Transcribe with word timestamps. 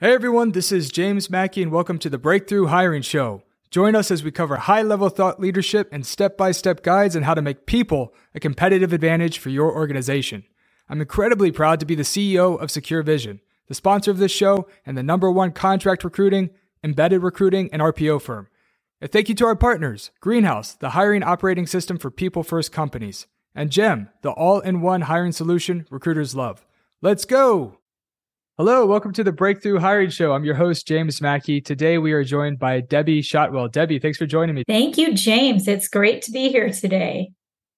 Hey 0.00 0.12
everyone, 0.12 0.50
this 0.50 0.72
is 0.72 0.90
James 0.90 1.30
Mackey, 1.30 1.62
and 1.62 1.70
welcome 1.70 2.00
to 2.00 2.10
the 2.10 2.18
Breakthrough 2.18 2.66
Hiring 2.66 3.02
Show. 3.02 3.44
Join 3.70 3.94
us 3.94 4.10
as 4.10 4.24
we 4.24 4.32
cover 4.32 4.56
high 4.56 4.82
level 4.82 5.08
thought 5.08 5.38
leadership 5.38 5.88
and 5.92 6.04
step 6.04 6.36
by 6.36 6.50
step 6.50 6.82
guides 6.82 7.14
on 7.14 7.22
how 7.22 7.32
to 7.32 7.40
make 7.40 7.64
people 7.64 8.12
a 8.34 8.40
competitive 8.40 8.92
advantage 8.92 9.38
for 9.38 9.50
your 9.50 9.72
organization. 9.72 10.42
I'm 10.88 11.00
incredibly 11.00 11.52
proud 11.52 11.78
to 11.78 11.86
be 11.86 11.94
the 11.94 12.02
CEO 12.02 12.60
of 12.60 12.70
SecureVision, 12.70 13.38
the 13.68 13.74
sponsor 13.76 14.10
of 14.10 14.18
this 14.18 14.32
show, 14.32 14.66
and 14.84 14.98
the 14.98 15.02
number 15.04 15.30
one 15.30 15.52
contract 15.52 16.02
recruiting, 16.02 16.50
embedded 16.82 17.22
recruiting, 17.22 17.70
and 17.72 17.80
RPO 17.80 18.20
firm. 18.20 18.48
And 19.00 19.12
thank 19.12 19.28
you 19.28 19.36
to 19.36 19.46
our 19.46 19.54
partners 19.54 20.10
Greenhouse, 20.20 20.74
the 20.74 20.90
hiring 20.90 21.22
operating 21.22 21.68
system 21.68 21.98
for 21.98 22.10
people 22.10 22.42
first 22.42 22.72
companies, 22.72 23.28
and 23.54 23.70
GEM, 23.70 24.10
the 24.22 24.32
all 24.32 24.58
in 24.58 24.80
one 24.80 25.02
hiring 25.02 25.30
solution 25.30 25.86
recruiters 25.88 26.34
love. 26.34 26.66
Let's 27.00 27.24
go! 27.24 27.78
Hello, 28.56 28.86
welcome 28.86 29.12
to 29.14 29.24
the 29.24 29.32
Breakthrough 29.32 29.80
Hiring 29.80 30.10
Show. 30.10 30.32
I'm 30.32 30.44
your 30.44 30.54
host, 30.54 30.86
James 30.86 31.20
Mackey. 31.20 31.60
Today 31.60 31.98
we 31.98 32.12
are 32.12 32.22
joined 32.22 32.60
by 32.60 32.82
Debbie 32.82 33.20
Shotwell. 33.20 33.66
Debbie, 33.66 33.98
thanks 33.98 34.16
for 34.16 34.26
joining 34.26 34.54
me. 34.54 34.62
Thank 34.68 34.96
you, 34.96 35.12
James. 35.12 35.66
It's 35.66 35.88
great 35.88 36.22
to 36.22 36.30
be 36.30 36.50
here 36.50 36.70
today. 36.70 37.32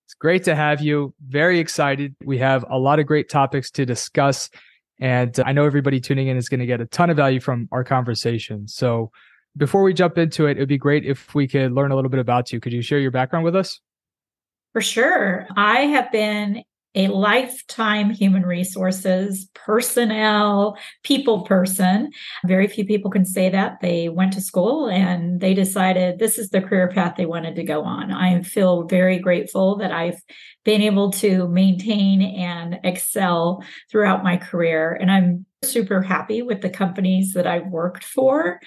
It's 0.04 0.12
great 0.12 0.44
to 0.44 0.54
have 0.54 0.82
you. 0.82 1.14
Very 1.26 1.60
excited. 1.60 2.14
We 2.26 2.36
have 2.40 2.62
a 2.68 2.78
lot 2.78 2.98
of 2.98 3.06
great 3.06 3.30
topics 3.30 3.70
to 3.70 3.86
discuss. 3.86 4.50
And 5.00 5.40
I 5.46 5.52
know 5.52 5.64
everybody 5.64 5.98
tuning 5.98 6.28
in 6.28 6.36
is 6.36 6.50
going 6.50 6.60
to 6.60 6.66
get 6.66 6.82
a 6.82 6.86
ton 6.86 7.08
of 7.08 7.16
value 7.16 7.40
from 7.40 7.70
our 7.72 7.82
conversation. 7.82 8.68
So 8.68 9.10
before 9.56 9.82
we 9.82 9.94
jump 9.94 10.18
into 10.18 10.44
it, 10.44 10.58
it 10.58 10.60
would 10.60 10.68
be 10.68 10.76
great 10.76 11.06
if 11.06 11.34
we 11.34 11.48
could 11.48 11.72
learn 11.72 11.90
a 11.90 11.94
little 11.94 12.10
bit 12.10 12.20
about 12.20 12.52
you. 12.52 12.60
Could 12.60 12.74
you 12.74 12.82
share 12.82 12.98
your 12.98 13.10
background 13.10 13.46
with 13.46 13.56
us? 13.56 13.80
For 14.74 14.82
sure. 14.82 15.46
I 15.56 15.86
have 15.86 16.12
been 16.12 16.64
a 16.96 17.08
lifetime 17.08 18.10
human 18.10 18.44
resources, 18.44 19.48
personnel, 19.54 20.78
people 21.04 21.42
person. 21.42 22.10
Very 22.46 22.66
few 22.66 22.86
people 22.86 23.10
can 23.10 23.26
say 23.26 23.50
that. 23.50 23.80
They 23.82 24.08
went 24.08 24.32
to 24.32 24.40
school 24.40 24.88
and 24.88 25.40
they 25.40 25.52
decided 25.52 26.18
this 26.18 26.38
is 26.38 26.48
the 26.48 26.62
career 26.62 26.88
path 26.88 27.14
they 27.16 27.26
wanted 27.26 27.54
to 27.56 27.64
go 27.64 27.84
on. 27.84 28.10
I 28.10 28.42
feel 28.42 28.84
very 28.84 29.18
grateful 29.18 29.76
that 29.76 29.92
I've 29.92 30.20
been 30.64 30.80
able 30.80 31.12
to 31.12 31.46
maintain 31.48 32.22
and 32.22 32.80
excel 32.82 33.62
throughout 33.90 34.24
my 34.24 34.38
career. 34.38 34.94
And 34.94 35.10
I'm 35.10 35.44
super 35.62 36.00
happy 36.00 36.40
with 36.40 36.62
the 36.62 36.70
companies 36.70 37.34
that 37.34 37.46
I've 37.46 37.66
worked 37.66 38.04
for. 38.04 38.58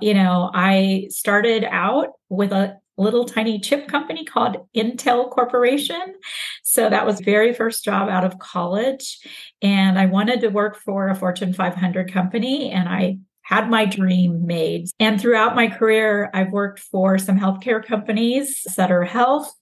You 0.00 0.14
know, 0.14 0.50
I 0.54 1.08
started 1.10 1.64
out 1.64 2.08
with 2.30 2.52
a 2.52 2.78
little 2.96 3.24
tiny 3.24 3.58
chip 3.58 3.88
company 3.88 4.24
called 4.24 4.66
Intel 4.76 5.30
Corporation. 5.30 6.14
So 6.62 6.88
that 6.88 7.06
was 7.06 7.20
very 7.20 7.52
first 7.52 7.84
job 7.84 8.08
out 8.08 8.24
of 8.24 8.38
college. 8.38 9.18
And 9.62 9.98
I 9.98 10.06
wanted 10.06 10.40
to 10.42 10.48
work 10.48 10.76
for 10.76 11.08
a 11.08 11.14
Fortune 11.14 11.52
500 11.52 12.12
company 12.12 12.70
and 12.70 12.88
I 12.88 13.18
had 13.42 13.68
my 13.68 13.84
dream 13.84 14.46
made. 14.46 14.88
And 14.98 15.20
throughout 15.20 15.54
my 15.54 15.68
career, 15.68 16.30
I've 16.32 16.50
worked 16.50 16.80
for 16.80 17.18
some 17.18 17.38
healthcare 17.38 17.84
companies, 17.84 18.62
Sutter 18.72 19.04
Health. 19.04 19.52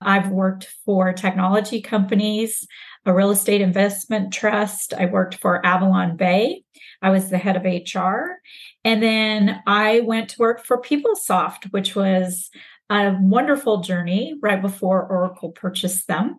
I've 0.00 0.30
worked 0.30 0.68
for 0.84 1.12
technology 1.12 1.80
companies, 1.80 2.66
a 3.04 3.12
real 3.12 3.30
estate 3.30 3.60
investment 3.60 4.32
trust. 4.32 4.94
I 4.94 5.06
worked 5.06 5.36
for 5.36 5.60
AvalonBay. 5.62 6.62
I 7.02 7.10
was 7.10 7.30
the 7.30 7.38
head 7.38 7.56
of 7.56 7.64
HR. 7.64 8.40
And 8.84 9.02
then 9.02 9.62
I 9.66 10.00
went 10.00 10.30
to 10.30 10.38
work 10.38 10.64
for 10.64 10.80
PeopleSoft, 10.80 11.72
which 11.72 11.94
was 11.94 12.50
a 12.90 13.16
wonderful 13.20 13.80
journey 13.80 14.34
right 14.40 14.60
before 14.60 15.06
Oracle 15.06 15.50
purchased 15.50 16.06
them. 16.06 16.38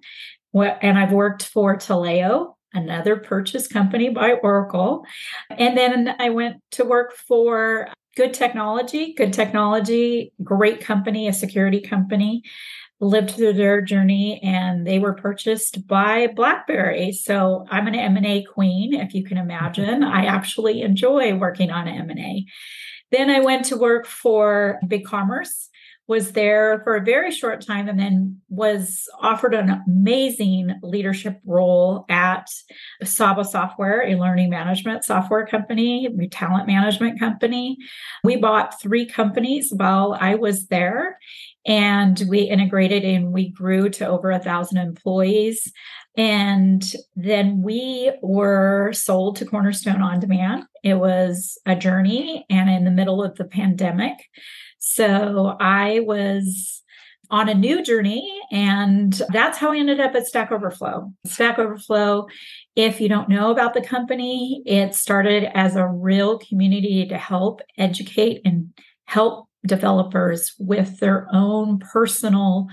And 0.53 0.97
I've 0.97 1.11
worked 1.11 1.43
for 1.43 1.75
Taleo, 1.75 2.55
another 2.73 3.17
purchase 3.17 3.67
company 3.67 4.09
by 4.09 4.33
Oracle. 4.33 5.05
And 5.49 5.77
then 5.77 6.15
I 6.19 6.29
went 6.29 6.57
to 6.71 6.85
work 6.85 7.13
for 7.13 7.89
Good 8.15 8.33
Technology, 8.33 9.13
Good 9.13 9.33
Technology, 9.33 10.33
great 10.43 10.81
company, 10.81 11.27
a 11.27 11.33
security 11.33 11.81
company. 11.81 12.43
Lived 12.99 13.29
through 13.29 13.53
their 13.53 13.79
journey 13.79 14.41
and 14.41 14.87
they 14.87 14.97
were 14.97 15.13
purchased 15.13 15.85
by 15.85 16.25
BlackBerry. 16.35 17.11
So 17.11 17.67
I'm 17.69 17.85
an 17.85 17.93
M&A 17.93 18.41
queen, 18.41 18.95
if 18.95 19.13
you 19.13 19.23
can 19.23 19.37
imagine. 19.37 20.03
I 20.03 20.25
actually 20.25 20.81
enjoy 20.81 21.35
working 21.35 21.69
on 21.69 21.87
M&A. 21.87 22.45
Then 23.11 23.29
I 23.29 23.41
went 23.41 23.65
to 23.65 23.77
work 23.77 24.07
for 24.07 24.79
BigCommerce 24.83 25.67
was 26.07 26.31
there 26.31 26.81
for 26.83 26.95
a 26.95 27.03
very 27.03 27.31
short 27.31 27.65
time 27.65 27.89
and 27.89 27.99
then 27.99 28.39
was 28.49 29.07
offered 29.19 29.53
an 29.53 29.83
amazing 29.87 30.73
leadership 30.81 31.39
role 31.45 32.05
at 32.09 32.47
Saba 33.03 33.43
Software, 33.43 34.07
a 34.07 34.15
learning 34.15 34.49
management 34.49 35.03
software 35.03 35.45
company, 35.45 36.07
a 36.07 36.27
talent 36.27 36.65
management 36.65 37.19
company. 37.19 37.77
We 38.23 38.37
bought 38.37 38.81
three 38.81 39.05
companies 39.05 39.73
while 39.75 40.17
I 40.19 40.35
was 40.35 40.67
there 40.67 41.17
and 41.65 42.23
we 42.29 42.41
integrated 42.41 43.03
and 43.03 43.33
we 43.33 43.49
grew 43.49 43.89
to 43.89 44.07
over 44.07 44.31
a 44.31 44.39
thousand 44.39 44.77
employees. 44.77 45.71
And 46.15 46.83
then 47.15 47.61
we 47.61 48.11
were 48.23 48.91
sold 48.93 49.35
to 49.35 49.45
Cornerstone 49.45 49.97
OnDemand. 49.99 50.63
It 50.83 50.95
was 50.95 51.59
a 51.65 51.75
journey 51.75 52.45
and 52.49 52.69
in 52.69 52.85
the 52.85 52.91
middle 52.91 53.21
of 53.21 53.35
the 53.35 53.45
pandemic. 53.45 54.15
So 54.79 55.55
I 55.59 56.01
was 56.01 56.83
on 57.29 57.49
a 57.49 57.53
new 57.53 57.83
journey, 57.83 58.41
and 58.51 59.21
that's 59.29 59.57
how 59.57 59.73
I 59.73 59.77
ended 59.77 59.99
up 59.99 60.15
at 60.15 60.25
Stack 60.25 60.51
Overflow. 60.51 61.11
Stack 61.25 61.59
Overflow, 61.59 62.27
if 62.75 63.01
you 63.01 63.09
don't 63.09 63.29
know 63.29 63.51
about 63.51 63.73
the 63.73 63.81
company, 63.81 64.61
it 64.65 64.95
started 64.95 65.49
as 65.53 65.75
a 65.75 65.87
real 65.87 66.39
community 66.39 67.05
to 67.07 67.17
help 67.17 67.61
educate 67.77 68.41
and 68.45 68.73
help 69.05 69.47
developers 69.65 70.53
with 70.57 70.99
their 70.99 71.27
own 71.33 71.79
personal 71.79 72.67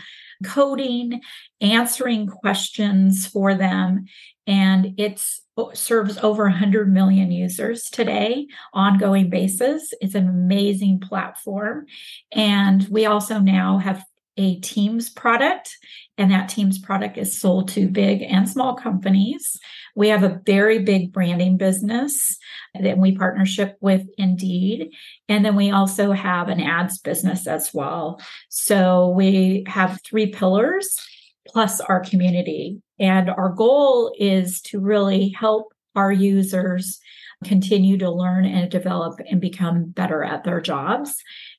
coding, 0.44 1.20
answering 1.60 2.26
questions 2.26 3.26
for 3.26 3.54
them. 3.54 4.04
And 4.46 4.94
it 4.98 5.24
serves 5.72 6.18
over 6.18 6.44
100 6.44 6.92
million 6.92 7.30
users 7.30 7.84
today 7.84 8.46
ongoing 8.72 9.30
basis 9.30 9.92
it's 10.00 10.16
an 10.16 10.28
amazing 10.28 10.98
platform 10.98 11.86
and 12.32 12.88
we 12.88 13.06
also 13.06 13.38
now 13.38 13.78
have 13.78 14.04
a 14.36 14.58
teams 14.60 15.10
product 15.10 15.76
and 16.16 16.30
that 16.30 16.48
teams 16.48 16.78
product 16.78 17.18
is 17.18 17.38
sold 17.38 17.68
to 17.68 17.88
big 17.88 18.22
and 18.22 18.48
small 18.48 18.74
companies 18.74 19.58
we 19.96 20.08
have 20.08 20.22
a 20.22 20.40
very 20.44 20.80
big 20.80 21.12
branding 21.12 21.56
business 21.56 22.36
that 22.80 22.98
we 22.98 23.16
partnership 23.16 23.76
with 23.80 24.06
indeed 24.18 24.90
and 25.28 25.44
then 25.44 25.56
we 25.56 25.70
also 25.70 26.12
have 26.12 26.48
an 26.48 26.60
ads 26.60 26.98
business 26.98 27.46
as 27.46 27.70
well 27.72 28.20
so 28.48 29.08
we 29.08 29.64
have 29.66 30.00
three 30.04 30.26
pillars 30.26 30.98
plus 31.46 31.80
our 31.80 32.00
community 32.00 32.80
and 32.98 33.28
our 33.30 33.50
goal 33.50 34.14
is 34.18 34.60
to 34.62 34.80
really 34.80 35.28
help 35.30 35.72
our 35.94 36.10
users 36.10 37.00
continue 37.44 37.98
to 37.98 38.10
learn 38.10 38.44
and 38.44 38.70
develop 38.70 39.20
and 39.30 39.40
become 39.40 39.84
better 39.90 40.24
at 40.24 40.44
their 40.44 40.60
jobs. 40.60 41.16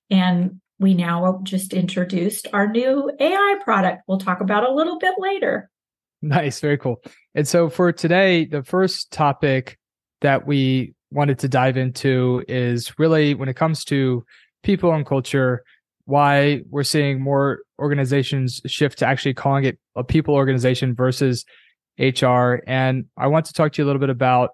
And 0.10 0.60
we 0.80 0.94
now 0.94 1.40
just 1.44 1.74
introduced 1.74 2.48
our 2.54 2.68
new 2.68 3.12
AI 3.20 3.56
product. 3.64 4.04
We'll 4.08 4.18
talk 4.18 4.42
about 4.42 4.64
a 4.64 4.74
little 4.74 5.00
bit 5.00 5.16
later. 5.18 5.70
Nice, 6.22 6.60
very 6.60 6.78
cool. 6.78 7.02
And 7.34 7.48
so 7.48 7.70
for 7.70 7.92
today, 7.92 8.46
the 8.46 8.64
first 8.64 9.12
topic 9.12 9.78
that 10.22 10.48
we 10.48 10.94
wanted 11.12 11.40
to 11.40 11.48
dive 11.48 11.78
into 11.78 12.44
is 12.48 12.98
really 13.00 13.34
when 13.36 13.48
it 13.48 13.56
comes 13.56 13.86
to 13.86 14.26
people 14.64 14.92
and 14.94 15.06
culture, 15.06 15.64
why 16.06 16.62
we're 16.70 16.84
seeing 16.84 17.22
more 17.22 17.60
organizations 17.80 18.62
shift 18.66 19.00
to 19.00 19.06
actually 19.06 19.34
calling 19.34 19.64
it 19.64 19.80
a 19.96 20.04
people 20.04 20.34
organization 20.34 20.94
versus 20.96 21.46
HR. 22.00 22.62
And 22.68 23.06
I 23.18 23.28
want 23.28 23.46
to 23.46 23.54
talk 23.54 23.74
to 23.74 23.82
you 23.82 23.86
a 23.86 23.88
little 23.88 24.00
bit 24.00 24.10
about 24.10 24.52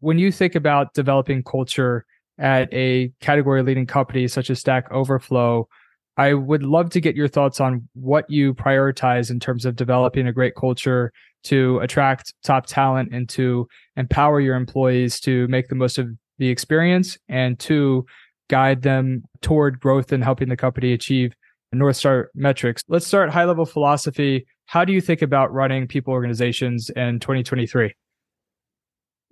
when 0.00 0.18
you 0.18 0.30
think 0.30 0.54
about 0.54 0.94
developing 0.94 1.42
culture 1.42 2.04
at 2.38 2.72
a 2.72 3.12
category 3.20 3.62
leading 3.62 3.86
company 3.86 4.28
such 4.28 4.50
as 4.50 4.60
Stack 4.60 4.90
Overflow. 4.90 5.68
I 6.16 6.34
would 6.34 6.62
love 6.62 6.90
to 6.90 7.00
get 7.00 7.14
your 7.14 7.28
thoughts 7.28 7.60
on 7.60 7.88
what 7.94 8.28
you 8.28 8.54
prioritize 8.54 9.30
in 9.30 9.38
terms 9.38 9.64
of 9.64 9.76
developing 9.76 10.26
a 10.26 10.32
great 10.32 10.54
culture 10.56 11.12
to 11.44 11.78
attract 11.78 12.34
top 12.42 12.66
talent 12.66 13.12
and 13.12 13.28
to 13.30 13.68
empower 13.96 14.40
your 14.40 14.56
employees 14.56 15.20
to 15.20 15.46
make 15.48 15.68
the 15.68 15.76
most 15.76 15.98
of 15.98 16.08
the 16.38 16.48
experience 16.48 17.18
and 17.28 17.58
to 17.60 18.04
guide 18.48 18.82
them 18.82 19.22
toward 19.42 19.78
growth 19.78 20.10
and 20.12 20.24
helping 20.24 20.48
the 20.48 20.56
company 20.56 20.92
achieve 20.92 21.32
North 21.72 21.96
Star 21.96 22.30
metrics. 22.34 22.82
Let's 22.88 23.06
start 23.06 23.30
high 23.30 23.44
level 23.44 23.66
philosophy. 23.66 24.46
How 24.66 24.84
do 24.84 24.92
you 24.92 25.00
think 25.00 25.22
about 25.22 25.52
running 25.52 25.86
people 25.86 26.12
organizations 26.12 26.90
in 26.90 27.20
2023? 27.20 27.94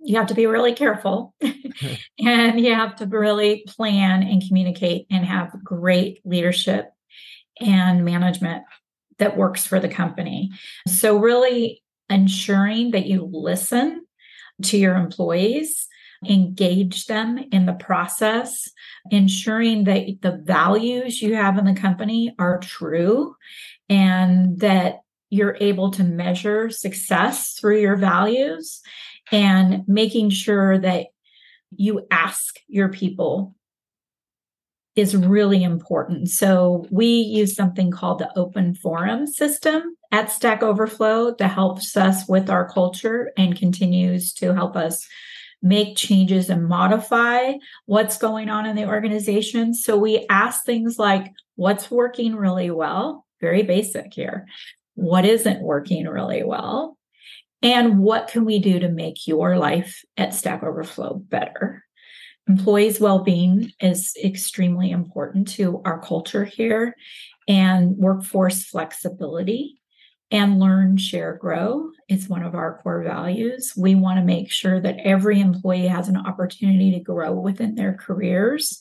You 0.07 0.15
have 0.15 0.27
to 0.27 0.33
be 0.33 0.47
really 0.47 0.73
careful 0.73 1.35
and 2.19 2.59
you 2.59 2.73
have 2.73 2.95
to 2.97 3.05
really 3.05 3.63
plan 3.67 4.23
and 4.23 4.41
communicate 4.45 5.05
and 5.11 5.25
have 5.25 5.63
great 5.63 6.21
leadership 6.25 6.91
and 7.59 8.05
management 8.05 8.63
that 9.19 9.37
works 9.37 9.65
for 9.65 9.79
the 9.79 9.89
company. 9.89 10.51
So, 10.87 11.17
really 11.17 11.83
ensuring 12.09 12.91
that 12.91 13.07
you 13.07 13.29
listen 13.31 14.05
to 14.63 14.77
your 14.77 14.95
employees 14.95 15.87
engage 16.27 17.05
them 17.05 17.37
in 17.51 17.65
the 17.65 17.73
process, 17.73 18.69
ensuring 19.11 19.83
that 19.83 20.07
the 20.21 20.41
values 20.43 21.21
you 21.21 21.35
have 21.35 21.57
in 21.57 21.65
the 21.65 21.75
company 21.75 22.33
are 22.39 22.59
true 22.59 23.35
and 23.89 24.59
that 24.59 25.01
you're 25.29 25.57
able 25.59 25.91
to 25.91 26.03
measure 26.03 26.69
success 26.69 27.53
through 27.53 27.81
your 27.81 27.97
values 27.97 28.81
and 29.31 29.83
making 29.87 30.29
sure 30.29 30.77
that 30.79 31.07
you 31.75 32.05
ask 32.11 32.55
your 32.67 32.89
people 32.89 33.55
is 34.95 35.15
really 35.15 35.63
important. 35.63 36.27
So 36.29 36.87
we 36.89 37.05
use 37.05 37.55
something 37.55 37.91
called 37.91 38.19
the 38.19 38.35
open 38.37 38.73
forum 38.73 39.27
system 39.27 39.95
at 40.11 40.31
Stack 40.31 40.63
Overflow 40.63 41.35
that 41.35 41.51
helps 41.51 41.95
us 41.95 42.27
with 42.27 42.49
our 42.49 42.67
culture 42.67 43.31
and 43.37 43.55
continues 43.55 44.33
to 44.33 44.55
help 44.55 44.75
us 44.75 45.05
make 45.61 45.97
changes 45.97 46.49
and 46.49 46.67
modify 46.67 47.53
what's 47.85 48.17
going 48.17 48.49
on 48.49 48.65
in 48.65 48.75
the 48.75 48.87
organization. 48.87 49.73
So 49.73 49.97
we 49.97 50.25
ask 50.29 50.65
things 50.65 50.97
like 50.97 51.31
what's 51.55 51.91
working 51.91 52.35
really 52.35 52.71
well, 52.71 53.25
very 53.39 53.63
basic 53.63 54.13
here. 54.13 54.47
What 54.95 55.25
isn't 55.25 55.61
working 55.61 56.07
really 56.07 56.43
well? 56.43 56.96
And 57.61 57.99
what 57.99 58.27
can 58.27 58.45
we 58.45 58.59
do 58.59 58.79
to 58.79 58.89
make 58.89 59.27
your 59.27 59.57
life 59.57 60.03
at 60.15 60.33
Stack 60.33 60.63
Overflow 60.63 61.15
better? 61.15 61.83
Employees' 62.47 62.99
well 62.99 63.19
being 63.19 63.71
is 63.81 64.15
extremely 64.23 64.91
important 64.91 65.47
to 65.49 65.81
our 65.83 65.99
culture 65.99 66.45
here, 66.45 66.95
and 67.47 67.97
workforce 67.97 68.63
flexibility 68.63 69.77
and 70.29 70.59
learn, 70.59 70.97
share, 70.97 71.35
grow 71.35 71.89
is 72.09 72.27
one 72.27 72.43
of 72.43 72.53
our 72.53 72.79
core 72.83 73.03
values. 73.03 73.73
We 73.77 73.95
want 73.95 74.19
to 74.19 74.25
make 74.25 74.51
sure 74.51 74.79
that 74.81 74.97
every 75.03 75.39
employee 75.39 75.87
has 75.87 76.09
an 76.09 76.17
opportunity 76.17 76.91
to 76.91 76.99
grow 76.99 77.31
within 77.31 77.75
their 77.75 77.93
careers. 77.93 78.77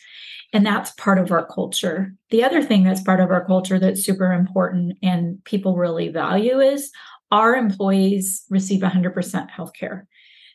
And 0.53 0.67
that's 0.67 0.91
part 0.93 1.19
of 1.19 1.31
our 1.31 1.47
culture. 1.47 2.15
The 2.31 2.43
other 2.43 2.63
thing 2.63 2.83
that's 2.83 3.03
part 3.03 3.21
of 3.21 3.31
our 3.31 3.45
culture 3.45 3.79
that's 3.79 4.05
super 4.05 4.33
important 4.33 4.99
and 5.03 5.43
people 5.45 5.77
really 5.77 6.09
value 6.09 6.59
is 6.59 6.91
our 7.31 7.55
employees 7.55 8.45
receive 8.51 8.81
100% 8.83 9.51
healthcare. 9.51 10.03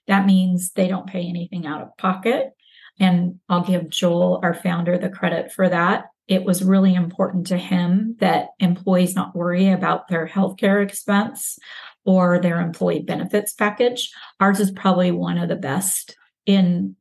That 0.08 0.26
means 0.26 0.72
they 0.72 0.88
don't 0.88 1.08
pay 1.08 1.28
anything 1.28 1.66
out 1.66 1.82
of 1.82 1.98
pocket. 1.98 2.52
And 3.00 3.40
I'll 3.50 3.64
give 3.64 3.90
Joel, 3.90 4.40
our 4.44 4.54
founder, 4.54 4.98
the 4.98 5.10
credit 5.10 5.52
for 5.52 5.70
that. 5.70 6.06
It 6.28 6.44
was 6.46 6.64
really 6.64 6.94
important 6.94 7.48
to 7.48 7.58
him 7.58 8.16
that 8.20 8.50
employees 8.60 9.16
not 9.16 9.36
worry 9.36 9.70
about 9.70 10.08
their 10.08 10.28
healthcare 10.28 10.82
expense 10.84 11.58
or 12.06 12.40
their 12.40 12.62
employee 12.62 13.02
benefits 13.02 13.54
package. 13.54 14.12
Ours 14.40 14.60
is 14.60 14.72
probably 14.72 15.12
one 15.12 15.38
of 15.38 15.50
the 15.50 15.56
best 15.56 16.16
in 16.46 16.96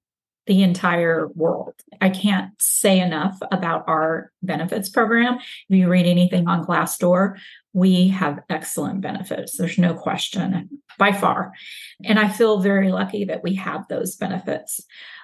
the 0.46 0.62
entire 0.62 1.28
world. 1.28 1.74
I 2.00 2.10
can't 2.10 2.50
say 2.58 2.98
enough 2.98 3.38
about 3.52 3.84
our 3.86 4.32
benefits 4.42 4.88
program. 4.88 5.38
If 5.68 5.76
you 5.76 5.88
read 5.88 6.06
anything 6.06 6.48
on 6.48 6.64
Glassdoor, 6.64 7.36
we 7.72 8.08
have 8.08 8.40
excellent 8.48 9.00
benefits. 9.00 9.56
There's 9.56 9.78
no 9.78 9.94
question 9.94 10.68
by 10.98 11.12
far. 11.12 11.52
And 12.04 12.18
I 12.18 12.28
feel 12.28 12.60
very 12.60 12.90
lucky 12.90 13.24
that 13.26 13.42
we 13.42 13.54
have 13.54 13.86
those 13.88 14.16
benefits. 14.16 14.80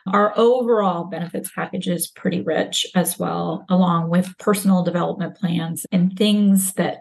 Our 0.07 0.33
overall 0.39 1.05
benefits 1.05 1.51
package 1.53 1.89
is 1.89 2.07
pretty 2.07 2.43
rich 2.43 2.87
as 2.95 3.19
well, 3.19 3.65
along 3.69 4.11
with 4.11 4.39
personal 4.39 4.85
development 4.85 5.37
plans 5.37 5.85
and 5.91 6.17
things 6.17 6.75
that 6.75 6.99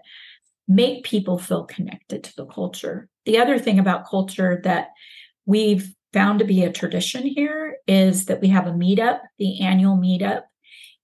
make 0.67 1.03
people 1.03 1.37
feel 1.37 1.65
connected 1.65 2.23
to 2.23 2.35
the 2.35 2.45
culture. 2.47 3.07
The 3.25 3.37
other 3.37 3.59
thing 3.59 3.77
about 3.77 4.07
culture 4.07 4.59
that 4.63 4.87
we've 5.45 5.93
found 6.11 6.39
to 6.39 6.45
be 6.45 6.63
a 6.63 6.71
tradition 6.71 7.23
here 7.23 7.77
is 7.87 8.25
that 8.25 8.41
we 8.41 8.47
have 8.47 8.65
a 8.65 8.71
meetup. 8.71 9.19
The 9.37 9.61
annual 9.61 9.97
meetup 9.97 10.43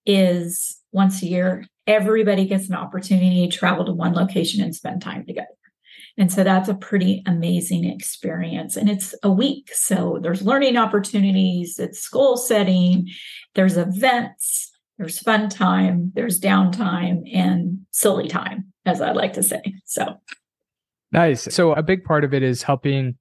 is 0.04 0.80
once 0.90 1.22
a 1.22 1.26
year. 1.26 1.66
Everybody 1.86 2.46
gets 2.46 2.68
an 2.68 2.74
opportunity 2.74 3.48
to 3.48 3.56
travel 3.56 3.84
to 3.84 3.92
one 3.92 4.14
location 4.14 4.62
and 4.62 4.74
spend 4.74 5.02
time 5.02 5.26
together. 5.26 5.48
And 6.18 6.30
so 6.30 6.44
that's 6.44 6.68
a 6.68 6.74
pretty 6.74 7.22
amazing 7.26 7.84
experience. 7.84 8.76
And 8.76 8.88
it's 8.88 9.14
a 9.22 9.30
week. 9.30 9.70
So 9.72 10.18
there's 10.22 10.42
learning 10.42 10.76
opportunities, 10.76 11.78
it's 11.78 12.06
goal 12.08 12.36
setting, 12.36 13.08
there's 13.54 13.76
events, 13.76 14.70
there's 14.98 15.18
fun 15.18 15.48
time, 15.48 16.12
there's 16.14 16.38
downtime, 16.38 17.22
and 17.34 17.78
silly 17.90 18.28
time, 18.28 18.72
as 18.84 19.00
I 19.00 19.12
like 19.12 19.32
to 19.34 19.42
say. 19.42 19.62
So 19.86 20.20
nice. 21.12 21.42
So 21.54 21.72
a 21.72 21.82
big 21.82 22.04
part 22.04 22.24
of 22.24 22.34
it 22.34 22.42
is 22.42 22.62
helping 22.62 23.16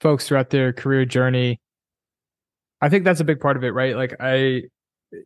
folks 0.00 0.28
throughout 0.28 0.50
their 0.50 0.72
career 0.72 1.06
journey. 1.06 1.60
I 2.82 2.90
think 2.90 3.04
that's 3.04 3.20
a 3.20 3.24
big 3.24 3.40
part 3.40 3.56
of 3.56 3.64
it, 3.64 3.70
right? 3.70 3.96
Like 3.96 4.16
I, 4.20 4.64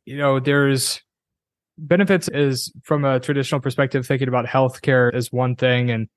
you 0.05 0.17
know, 0.17 0.38
there's 0.38 1.02
benefits 1.79 2.29
is 2.29 2.73
from 2.83 3.05
a 3.05 3.21
traditional 3.21 3.61
perspective, 3.61 4.07
thinking 4.07 4.29
about 4.29 4.47
healthcare 4.47 5.15
is 5.15 5.33
one 5.33 5.57
thing 5.57 5.91
and 5.91 6.09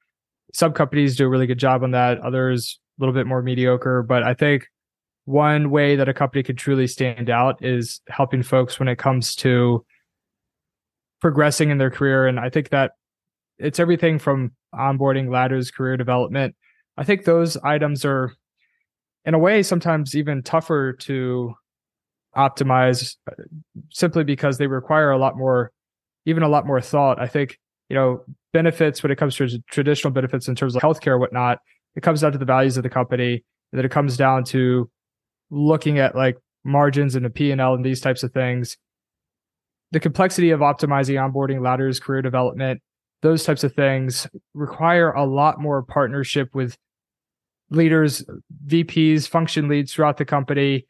some 0.54 0.74
companies 0.74 1.16
do 1.16 1.26
a 1.26 1.30
really 1.30 1.48
good 1.48 1.60
job 1.60 1.84
on 1.84 1.92
that, 1.92 2.20
others 2.20 2.80
a 3.00 3.02
little 3.02 3.14
bit 3.14 3.28
more 3.28 3.42
mediocre. 3.42 4.04
But 4.04 4.24
I 4.24 4.34
think 4.34 4.68
one 5.26 5.70
way 5.70 5.96
that 5.96 6.10
a 6.10 6.14
company 6.14 6.44
could 6.44 6.58
truly 6.58 6.88
stand 6.88 7.30
out 7.30 7.64
is 7.64 8.02
helping 8.10 8.44
folks 8.44 8.80
when 8.80 8.90
it 8.90 8.98
comes 8.98 9.36
to 9.36 9.86
progressing 11.22 11.70
in 11.70 11.78
their 11.78 11.92
career. 11.92 12.28
And 12.28 12.40
I 12.40 12.50
think 12.50 12.70
that 12.70 12.94
it's 13.58 13.80
everything 13.80 14.20
from 14.20 14.52
onboarding, 14.74 15.32
ladders, 15.32 15.72
career 15.72 15.96
development. 15.96 16.56
I 16.98 17.04
think 17.04 17.24
those 17.24 17.56
items 17.58 18.04
are, 18.04 18.34
in 19.24 19.34
a 19.34 19.40
way, 19.40 19.64
sometimes 19.64 20.16
even 20.16 20.44
tougher 20.44 20.94
to 20.94 21.54
optimize 22.36 23.16
uh, 23.30 23.34
simply 23.90 24.24
because 24.24 24.58
they 24.58 24.68
require 24.68 25.12
a 25.12 25.18
lot 25.18 25.38
more, 25.38 25.72
even 26.26 26.44
a 26.44 26.50
lot 26.50 26.66
more 26.66 26.82
thought. 26.82 27.20
I 27.20 27.28
think, 27.28 27.58
you 27.90 27.96
know, 27.96 28.24
benefits 28.54 29.04
when 29.04 29.12
it 29.12 29.18
comes 29.18 29.36
to 29.36 29.60
traditional 29.70 30.12
benefits 30.12 30.48
in 30.48 30.56
terms 30.56 30.76
of 30.76 30.82
healthcare, 30.82 31.20
whatnot, 31.20 31.60
it 31.96 32.04
comes 32.04 32.22
down 32.22 32.32
to 32.32 32.38
the 32.38 32.46
values 32.46 32.78
of 32.78 32.84
the 32.84 32.90
company. 32.90 33.44
And 33.72 33.78
then 33.78 33.86
it 33.86 33.92
comes 33.92 34.18
down 34.18 34.44
to 34.46 34.90
looking 35.50 36.00
at 36.00 36.16
like 36.16 36.38
margins 36.64 37.16
and 37.16 37.26
a 37.26 37.30
P&L 37.30 37.74
and 37.74 37.86
these 37.86 38.02
types 38.02 38.24
of 38.24 38.32
things. 38.32 38.78
The 39.92 40.00
complexity 40.00 40.52
of 40.52 40.62
optimizing 40.62 41.16
onboarding 41.16 41.62
ladders, 41.62 42.00
career 42.00 42.22
development, 42.22 42.82
those 43.22 43.44
types 43.44 43.64
of 43.64 43.74
things 43.74 44.28
require 44.54 45.12
a 45.12 45.26
lot 45.26 45.60
more 45.60 45.84
partnership 45.84 46.50
with 46.54 46.78
leaders, 47.70 48.24
VPs, 48.68 49.28
function 49.28 49.68
leads 49.68 49.94
throughout 49.94 50.18
the 50.18 50.26
company. 50.26 50.86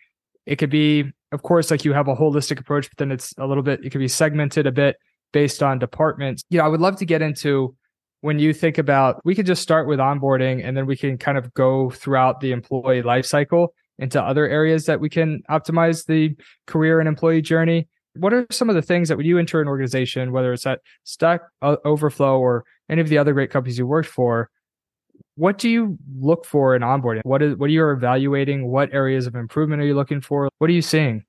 It 0.45 0.57
could 0.57 0.69
be, 0.69 1.11
of 1.31 1.43
course, 1.43 1.71
like 1.71 1.85
you 1.85 1.93
have 1.93 2.07
a 2.07 2.15
holistic 2.15 2.59
approach, 2.59 2.89
but 2.89 2.97
then 2.97 3.11
it's 3.11 3.33
a 3.37 3.45
little 3.45 3.63
bit, 3.63 3.83
it 3.85 3.91
could 3.91 3.99
be 3.99 4.07
segmented 4.07 4.67
a 4.67 4.71
bit 4.71 4.97
based 5.31 5.63
on 5.63 5.79
departments. 5.79 6.43
You 6.49 6.57
know, 6.57 6.65
I 6.65 6.67
would 6.67 6.81
love 6.81 6.97
to 6.97 7.05
get 7.05 7.21
into 7.21 7.75
when 8.21 8.37
you 8.37 8.53
think 8.53 8.77
about 8.77 9.19
we 9.25 9.33
could 9.33 9.45
just 9.45 9.61
start 9.61 9.87
with 9.87 9.99
onboarding 9.99 10.65
and 10.65 10.77
then 10.77 10.85
we 10.85 10.95
can 10.95 11.17
kind 11.17 11.37
of 11.37 11.53
go 11.53 11.89
throughout 11.89 12.39
the 12.39 12.51
employee 12.51 13.01
life 13.01 13.25
cycle 13.25 13.73
into 13.97 14.21
other 14.21 14.47
areas 14.47 14.85
that 14.85 14.99
we 14.99 15.09
can 15.09 15.41
optimize 15.49 16.05
the 16.05 16.35
career 16.67 16.99
and 16.99 17.07
employee 17.07 17.41
journey. 17.41 17.87
What 18.15 18.33
are 18.33 18.45
some 18.51 18.69
of 18.69 18.75
the 18.75 18.81
things 18.81 19.07
that 19.07 19.17
when 19.17 19.25
you 19.25 19.37
enter 19.37 19.61
an 19.61 19.67
organization, 19.67 20.31
whether 20.31 20.51
it's 20.51 20.65
at 20.65 20.81
Stack 21.03 21.41
uh, 21.61 21.77
Overflow 21.85 22.39
or 22.39 22.65
any 22.89 22.99
of 22.99 23.07
the 23.07 23.17
other 23.17 23.33
great 23.33 23.51
companies 23.51 23.77
you 23.77 23.87
worked 23.87 24.09
for, 24.09 24.49
what 25.35 25.57
do 25.57 25.69
you 25.69 25.97
look 26.19 26.45
for 26.45 26.75
in 26.75 26.81
onboarding? 26.81 27.21
What 27.23 27.41
is 27.41 27.55
what 27.55 27.67
are 27.67 27.73
you 27.73 27.89
evaluating? 27.89 28.67
What 28.67 28.93
areas 28.93 29.27
of 29.27 29.35
improvement 29.35 29.81
are 29.81 29.85
you 29.85 29.95
looking 29.95 30.21
for? 30.21 30.49
What 30.57 30.69
are 30.69 30.73
you 30.73 30.81
seeing? 30.81 31.23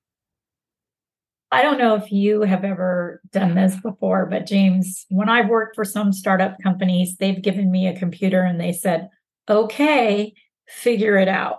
I 1.50 1.62
don't 1.62 1.78
know 1.78 1.94
if 1.94 2.10
you 2.10 2.42
have 2.42 2.64
ever 2.64 3.20
done 3.30 3.54
this 3.54 3.76
before, 3.76 4.24
but 4.24 4.46
James, 4.46 5.04
when 5.10 5.28
I've 5.28 5.50
worked 5.50 5.76
for 5.76 5.84
some 5.84 6.10
startup 6.10 6.56
companies, 6.62 7.16
they've 7.18 7.42
given 7.42 7.70
me 7.70 7.86
a 7.86 7.98
computer 7.98 8.40
and 8.42 8.58
they 8.58 8.72
said, 8.72 9.10
okay, 9.50 10.32
figure 10.66 11.16
it 11.18 11.28
out. 11.28 11.58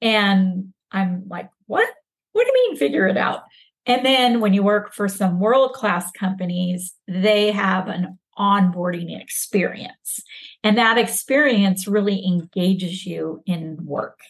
And 0.00 0.72
I'm 0.90 1.24
like, 1.28 1.48
what? 1.66 1.88
What 2.32 2.44
do 2.44 2.48
you 2.48 2.68
mean 2.70 2.76
figure 2.76 3.06
it 3.06 3.16
out? 3.16 3.42
And 3.86 4.04
then 4.04 4.40
when 4.40 4.52
you 4.52 4.62
work 4.62 4.94
for 4.94 5.08
some 5.08 5.40
world 5.40 5.72
class 5.72 6.10
companies, 6.12 6.94
they 7.08 7.50
have 7.50 7.88
an 7.88 8.18
onboarding 8.38 9.20
experience. 9.20 10.22
And 10.62 10.78
that 10.78 10.98
experience 10.98 11.86
really 11.86 12.24
engages 12.26 13.04
you 13.04 13.42
in 13.46 13.78
work. 13.84 14.20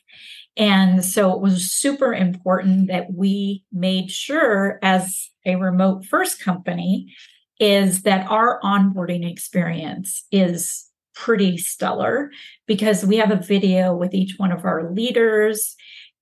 And 0.56 1.04
so 1.04 1.32
it 1.32 1.40
was 1.40 1.72
super 1.72 2.12
important 2.12 2.88
that 2.88 3.12
we 3.14 3.64
made 3.72 4.10
sure, 4.10 4.78
as 4.82 5.30
a 5.46 5.56
remote 5.56 6.04
first 6.04 6.42
company, 6.42 7.14
is 7.58 8.02
that 8.02 8.26
our 8.30 8.60
onboarding 8.62 9.30
experience 9.30 10.24
is 10.32 10.86
pretty 11.14 11.56
stellar 11.58 12.30
because 12.66 13.04
we 13.04 13.16
have 13.16 13.30
a 13.30 13.36
video 13.36 13.94
with 13.94 14.14
each 14.14 14.38
one 14.38 14.52
of 14.52 14.64
our 14.64 14.90
leaders 14.90 15.76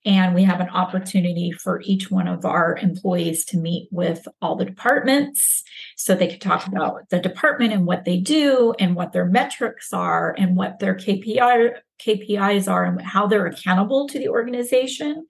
and 0.09 0.35
we 0.35 0.43
have 0.43 0.61
an 0.61 0.71
opportunity 0.71 1.53
for 1.53 1.83
each 1.85 2.11
one 2.11 2.27
of 2.27 2.47
our 2.47 2.79
employees 2.79 3.45
to 3.45 3.59
meet 3.59 3.91
with 3.93 4.27
all 4.41 4.57
the 4.57 4.65
departments 4.65 5.62
so 5.97 6.15
they 6.15 6.29
could 6.29 6.41
talk 6.41 6.67
about 6.67 7.07
the 7.11 7.21
department 7.21 7.75
and 7.75 7.85
what 7.85 8.07
they 8.07 8.17
do 8.17 8.73
and 8.79 8.97
what 8.97 9.12
their 9.12 9.27
metrics 9.27 9.93
are 9.93 10.35
and 10.38 10.57
what 10.57 10.79
their 10.79 10.95
KPI, 10.95 11.73
KPIs 12.00 12.73
are 12.73 12.87
and 12.87 13.03
how 13.03 13.27
they're 13.27 13.45
accountable 13.45 14.09
to 14.09 14.19
the 14.19 14.31
organization. 14.31 15.27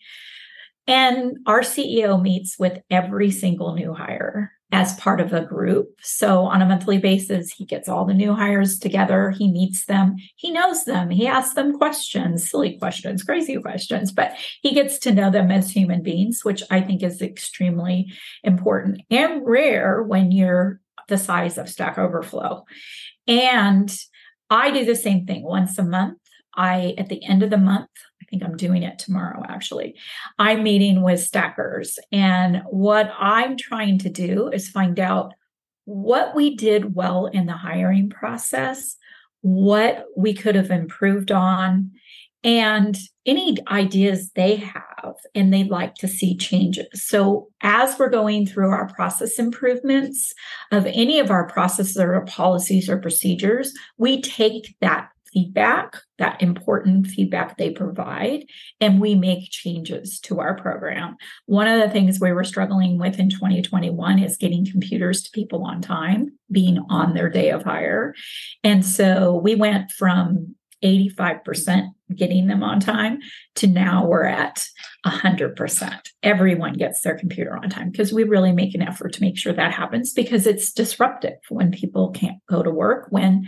And 0.86 1.38
our 1.44 1.62
CEO 1.62 2.22
meets 2.22 2.56
with 2.56 2.78
every 2.88 3.32
single 3.32 3.74
new 3.74 3.92
hire 3.92 4.52
as 4.70 4.94
part 4.96 5.20
of 5.20 5.32
a 5.32 5.44
group. 5.44 5.88
So 6.02 6.42
on 6.42 6.60
a 6.60 6.66
monthly 6.66 6.98
basis, 6.98 7.50
he 7.50 7.64
gets 7.64 7.88
all 7.88 8.04
the 8.04 8.12
new 8.12 8.34
hires 8.34 8.78
together. 8.78 9.30
He 9.30 9.50
meets 9.50 9.86
them. 9.86 10.16
He 10.36 10.50
knows 10.50 10.84
them. 10.84 11.08
He 11.08 11.26
asks 11.26 11.54
them 11.54 11.78
questions, 11.78 12.50
silly 12.50 12.78
questions, 12.78 13.22
crazy 13.22 13.56
questions, 13.56 14.12
but 14.12 14.34
he 14.60 14.74
gets 14.74 14.98
to 15.00 15.14
know 15.14 15.30
them 15.30 15.50
as 15.50 15.70
human 15.70 16.02
beings, 16.02 16.44
which 16.44 16.62
I 16.70 16.82
think 16.82 17.02
is 17.02 17.22
extremely 17.22 18.12
important 18.44 19.00
and 19.10 19.40
rare 19.46 20.02
when 20.02 20.30
you're 20.32 20.80
the 21.08 21.18
size 21.18 21.56
of 21.56 21.70
Stack 21.70 21.96
Overflow. 21.96 22.64
And 23.26 23.90
I 24.50 24.70
do 24.70 24.84
the 24.84 24.96
same 24.96 25.26
thing 25.26 25.44
once 25.44 25.78
a 25.78 25.84
month. 25.84 26.18
I, 26.58 26.94
at 26.98 27.08
the 27.08 27.24
end 27.24 27.42
of 27.42 27.50
the 27.50 27.56
month, 27.56 27.88
I 28.20 28.24
think 28.26 28.42
I'm 28.42 28.56
doing 28.56 28.82
it 28.82 28.98
tomorrow 28.98 29.42
actually. 29.48 29.94
I'm 30.38 30.62
meeting 30.62 31.02
with 31.02 31.20
stackers. 31.20 31.98
And 32.12 32.62
what 32.68 33.12
I'm 33.18 33.56
trying 33.56 33.98
to 34.00 34.10
do 34.10 34.48
is 34.48 34.68
find 34.68 34.98
out 34.98 35.32
what 35.84 36.34
we 36.34 36.56
did 36.56 36.94
well 36.94 37.26
in 37.26 37.46
the 37.46 37.56
hiring 37.56 38.10
process, 38.10 38.96
what 39.40 40.04
we 40.16 40.34
could 40.34 40.56
have 40.56 40.70
improved 40.70 41.30
on, 41.30 41.92
and 42.44 42.98
any 43.24 43.56
ideas 43.68 44.30
they 44.34 44.56
have 44.56 45.14
and 45.34 45.52
they'd 45.52 45.70
like 45.70 45.94
to 45.96 46.08
see 46.08 46.36
changes. 46.36 46.86
So, 46.94 47.48
as 47.62 47.98
we're 47.98 48.10
going 48.10 48.46
through 48.46 48.70
our 48.70 48.88
process 48.88 49.38
improvements 49.38 50.32
of 50.70 50.86
any 50.86 51.18
of 51.18 51.30
our 51.30 51.46
processes 51.46 51.96
or 51.96 52.20
policies 52.26 52.88
or 52.88 52.98
procedures, 52.98 53.72
we 53.96 54.20
take 54.22 54.76
that 54.80 55.08
feedback, 55.32 55.96
that 56.18 56.40
important 56.42 57.06
feedback 57.06 57.56
they 57.56 57.70
provide, 57.70 58.44
and 58.80 59.00
we 59.00 59.14
make 59.14 59.50
changes 59.50 60.20
to 60.20 60.40
our 60.40 60.56
program. 60.56 61.16
One 61.46 61.68
of 61.68 61.80
the 61.80 61.90
things 61.90 62.18
we 62.20 62.32
were 62.32 62.44
struggling 62.44 62.98
with 62.98 63.18
in 63.18 63.30
2021 63.30 64.18
is 64.18 64.36
getting 64.36 64.66
computers 64.66 65.22
to 65.22 65.30
people 65.30 65.64
on 65.64 65.80
time, 65.80 66.32
being 66.50 66.78
on 66.88 67.14
their 67.14 67.28
day 67.28 67.50
of 67.50 67.64
hire. 67.64 68.14
And 68.64 68.84
so 68.84 69.36
we 69.36 69.54
went 69.54 69.90
from 69.90 70.54
85% 70.82 71.88
getting 72.14 72.46
them 72.46 72.62
on 72.62 72.80
time 72.80 73.18
to 73.56 73.66
now 73.66 74.06
we're 74.06 74.24
at 74.24 74.66
100%. 75.06 75.98
Everyone 76.22 76.72
gets 76.72 77.00
their 77.00 77.18
computer 77.18 77.56
on 77.56 77.68
time 77.68 77.90
because 77.90 78.12
we 78.12 78.24
really 78.24 78.52
make 78.52 78.74
an 78.74 78.82
effort 78.82 79.12
to 79.14 79.20
make 79.20 79.36
sure 79.36 79.52
that 79.52 79.74
happens 79.74 80.12
because 80.12 80.46
it's 80.46 80.72
disruptive 80.72 81.38
when 81.48 81.70
people 81.70 82.10
can't 82.10 82.38
go 82.48 82.62
to 82.62 82.70
work 82.70 83.08
when 83.10 83.46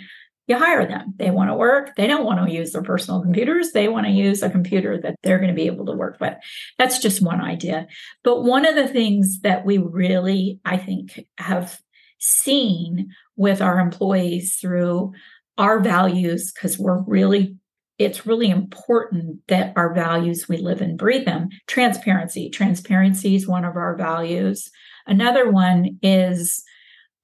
you 0.51 0.59
hire 0.59 0.85
them. 0.85 1.15
They 1.17 1.31
want 1.31 1.49
to 1.49 1.55
work. 1.55 1.95
They 1.97 2.09
don't 2.09 2.25
want 2.25 2.45
to 2.45 2.53
use 2.53 2.73
their 2.73 2.83
personal 2.83 3.23
computers. 3.23 3.71
They 3.71 3.87
want 3.87 4.07
to 4.07 4.13
use 4.13 4.43
a 4.43 4.51
computer 4.51 5.01
that 5.01 5.15
they're 5.23 5.39
going 5.39 5.49
to 5.49 5.55
be 5.55 5.67
able 5.67 5.87
to 5.87 5.93
work 5.93 6.19
with. 6.21 6.35
That's 6.77 6.99
just 6.99 7.23
one 7.23 7.41
idea. 7.41 7.87
But 8.25 8.43
one 8.43 8.67
of 8.67 8.75
the 8.75 8.89
things 8.89 9.43
that 9.43 9.65
we 9.65 9.79
really, 9.79 10.59
I 10.65 10.77
think, 10.77 11.25
have 11.39 11.81
seen 12.19 13.11
with 13.37 13.63
our 13.63 13.79
employees 13.79 14.57
through 14.57 15.13
our 15.57 15.79
values, 15.79 16.53
because 16.53 16.79
we're 16.79 17.01
really 17.03 17.57
it's 17.99 18.27
really 18.27 18.49
important 18.49 19.47
that 19.49 19.75
our 19.77 19.93
values 19.95 20.49
we 20.49 20.57
live 20.57 20.81
and 20.81 20.99
breathe 20.99 21.27
them 21.27 21.51
transparency 21.67 22.49
transparency 22.49 23.35
is 23.35 23.47
one 23.47 23.63
of 23.63 23.77
our 23.77 23.95
values 23.95 24.71
another 25.07 25.51
one 25.51 25.99
is 26.03 26.65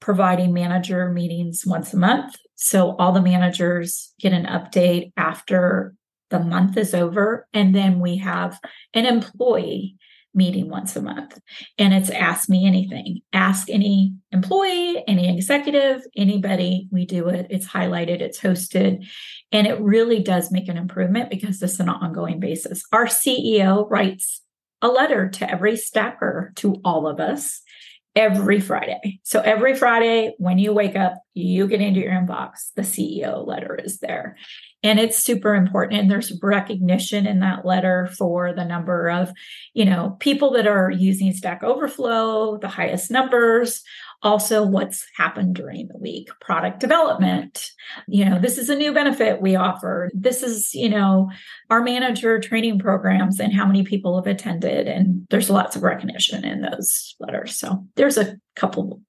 providing 0.00 0.52
manager 0.52 1.10
meetings 1.10 1.64
once 1.66 1.92
a 1.92 1.96
month 1.96 2.36
so 2.56 2.96
all 2.96 3.12
the 3.12 3.22
managers 3.22 4.12
get 4.18 4.32
an 4.32 4.46
update 4.46 5.12
after 5.16 5.94
the 6.30 6.40
month 6.40 6.76
is 6.76 6.94
over. 6.94 7.46
And 7.52 7.74
then 7.74 8.00
we 8.00 8.16
have 8.16 8.58
an 8.94 9.06
employee 9.06 9.96
meeting 10.34 10.68
once 10.68 10.96
a 10.96 11.02
month. 11.02 11.38
And 11.78 11.94
it's 11.94 12.10
ask 12.10 12.48
me 12.48 12.66
anything. 12.66 13.20
Ask 13.32 13.70
any 13.70 14.14
employee, 14.32 15.02
any 15.06 15.34
executive, 15.34 16.02
anybody. 16.16 16.88
We 16.90 17.06
do 17.06 17.28
it. 17.28 17.46
It's 17.48 17.66
highlighted, 17.66 18.20
it's 18.20 18.40
hosted. 18.40 19.06
And 19.52 19.66
it 19.66 19.80
really 19.80 20.22
does 20.22 20.50
make 20.50 20.68
an 20.68 20.76
improvement 20.76 21.30
because 21.30 21.60
this 21.60 21.74
is 21.74 21.80
an 21.80 21.88
ongoing 21.88 22.40
basis. 22.40 22.82
Our 22.92 23.06
CEO 23.06 23.88
writes 23.88 24.42
a 24.82 24.88
letter 24.88 25.28
to 25.28 25.50
every 25.50 25.76
stacker, 25.76 26.52
to 26.56 26.76
all 26.84 27.06
of 27.06 27.18
us, 27.18 27.62
every 28.16 28.60
Friday. 28.60 29.20
So 29.22 29.40
every 29.40 29.76
Friday 29.76 30.34
when 30.38 30.58
you 30.58 30.72
wake 30.72 30.96
up, 30.96 31.14
you 31.34 31.68
get 31.68 31.82
into 31.82 32.00
your 32.00 32.12
inbox, 32.12 32.70
the 32.74 32.82
CEO 32.82 33.46
letter 33.46 33.78
is 33.80 33.98
there. 33.98 34.36
And 34.82 34.98
it's 34.98 35.18
super 35.18 35.54
important. 35.54 36.00
And 36.00 36.10
there's 36.10 36.32
recognition 36.42 37.26
in 37.26 37.40
that 37.40 37.66
letter 37.66 38.08
for 38.18 38.54
the 38.54 38.64
number 38.64 39.10
of, 39.10 39.32
you 39.74 39.84
know, 39.84 40.16
people 40.20 40.52
that 40.52 40.66
are 40.66 40.90
using 40.90 41.32
Stack 41.32 41.62
Overflow, 41.62 42.58
the 42.58 42.68
highest 42.68 43.10
numbers, 43.10 43.82
also 44.22 44.64
what's 44.64 45.06
happened 45.16 45.54
during 45.54 45.88
the 45.88 45.98
week? 45.98 46.28
Product 46.40 46.80
development. 46.80 47.70
You 48.08 48.24
know 48.24 48.38
this 48.38 48.58
is 48.58 48.68
a 48.68 48.76
new 48.76 48.92
benefit 48.92 49.40
we 49.40 49.56
offer. 49.56 50.10
This 50.14 50.42
is 50.42 50.74
you 50.74 50.88
know 50.88 51.30
our 51.70 51.82
manager 51.82 52.38
training 52.40 52.78
programs 52.78 53.40
and 53.40 53.52
how 53.52 53.66
many 53.66 53.82
people 53.82 54.16
have 54.16 54.26
attended 54.26 54.88
and 54.88 55.26
there's 55.30 55.50
lots 55.50 55.76
of 55.76 55.82
recognition 55.82 56.44
in 56.44 56.62
those 56.62 57.14
letters. 57.20 57.56
So 57.56 57.86
there's 57.96 58.16
a 58.16 58.36
couple 58.54 59.00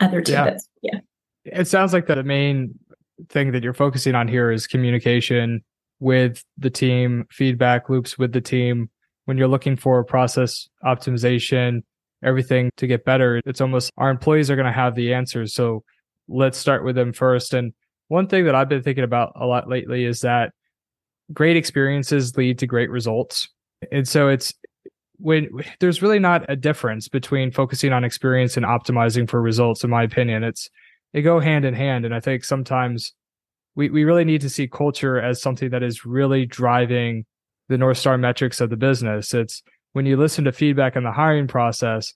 other 0.00 0.20
tidbits 0.20 0.68
yeah, 0.82 0.98
yeah. 1.44 1.60
it 1.60 1.66
sounds 1.66 1.94
like 1.94 2.06
the 2.06 2.22
main 2.22 2.78
thing 3.28 3.52
that 3.52 3.62
you're 3.62 3.72
focusing 3.72 4.14
on 4.14 4.28
here 4.28 4.50
is 4.50 4.66
communication 4.66 5.64
with 6.00 6.44
the 6.58 6.70
team 6.70 7.26
feedback 7.30 7.88
loops 7.88 8.18
with 8.18 8.32
the 8.32 8.40
team. 8.40 8.90
When 9.24 9.36
you're 9.36 9.48
looking 9.48 9.76
for 9.76 10.04
process 10.04 10.68
optimization 10.84 11.82
everything 12.24 12.70
to 12.76 12.86
get 12.86 13.04
better. 13.04 13.40
It's 13.44 13.60
almost 13.60 13.92
our 13.96 14.10
employees 14.10 14.50
are 14.50 14.56
going 14.56 14.66
to 14.66 14.72
have 14.72 14.94
the 14.94 15.14
answers. 15.14 15.54
So 15.54 15.84
let's 16.28 16.58
start 16.58 16.84
with 16.84 16.96
them 16.96 17.12
first. 17.12 17.54
And 17.54 17.72
one 18.08 18.26
thing 18.26 18.44
that 18.44 18.54
I've 18.54 18.68
been 18.68 18.82
thinking 18.82 19.04
about 19.04 19.32
a 19.36 19.46
lot 19.46 19.68
lately 19.68 20.04
is 20.04 20.20
that 20.20 20.52
great 21.32 21.56
experiences 21.56 22.36
lead 22.36 22.58
to 22.60 22.66
great 22.66 22.90
results. 22.90 23.48
And 23.92 24.06
so 24.06 24.28
it's 24.28 24.54
when 25.18 25.48
there's 25.80 26.02
really 26.02 26.18
not 26.18 26.44
a 26.48 26.56
difference 26.56 27.08
between 27.08 27.50
focusing 27.50 27.92
on 27.92 28.04
experience 28.04 28.56
and 28.56 28.66
optimizing 28.66 29.28
for 29.28 29.40
results, 29.40 29.82
in 29.82 29.90
my 29.90 30.02
opinion. 30.02 30.44
It's 30.44 30.68
they 31.12 31.22
go 31.22 31.40
hand 31.40 31.64
in 31.64 31.74
hand. 31.74 32.04
And 32.04 32.14
I 32.14 32.20
think 32.20 32.44
sometimes 32.44 33.12
we, 33.74 33.90
we 33.90 34.04
really 34.04 34.24
need 34.24 34.40
to 34.42 34.50
see 34.50 34.68
culture 34.68 35.20
as 35.20 35.40
something 35.40 35.70
that 35.70 35.82
is 35.82 36.04
really 36.04 36.46
driving 36.46 37.24
the 37.68 37.78
North 37.78 37.98
Star 37.98 38.18
metrics 38.18 38.60
of 38.60 38.70
the 38.70 38.76
business. 38.76 39.32
It's 39.34 39.62
when 39.96 40.04
you 40.04 40.18
listen 40.18 40.44
to 40.44 40.52
feedback 40.52 40.94
in 40.94 41.04
the 41.04 41.10
hiring 41.10 41.46
process, 41.46 42.12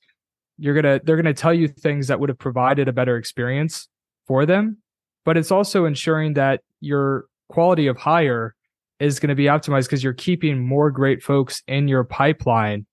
you're 0.59 0.75
gonna 0.75 1.01
they're 1.03 1.17
gonna 1.17 1.33
tell 1.33 1.55
you 1.55 1.67
things 1.67 2.09
that 2.09 2.21
would 2.21 2.29
have 2.29 2.39
provided 2.39 2.89
a 2.89 2.93
better 2.93 3.17
experience 3.17 3.89
for 4.27 4.45
them. 4.45 4.77
But 5.25 5.39
it's 5.39 5.51
also 5.51 5.87
ensuring 5.87 6.35
that 6.35 6.61
your 6.81 7.25
quality 7.49 7.87
of 7.87 7.97
hire 7.97 8.55
is 8.99 9.19
going 9.19 9.31
to 9.31 9.35
be 9.35 9.45
optimized 9.45 9.85
because 9.85 10.05
you're 10.05 10.13
keeping 10.13 10.63
more 10.63 10.91
great 10.91 11.23
folks 11.23 11.63
in 11.67 11.89
your 11.89 12.05
pipeline 12.05 12.85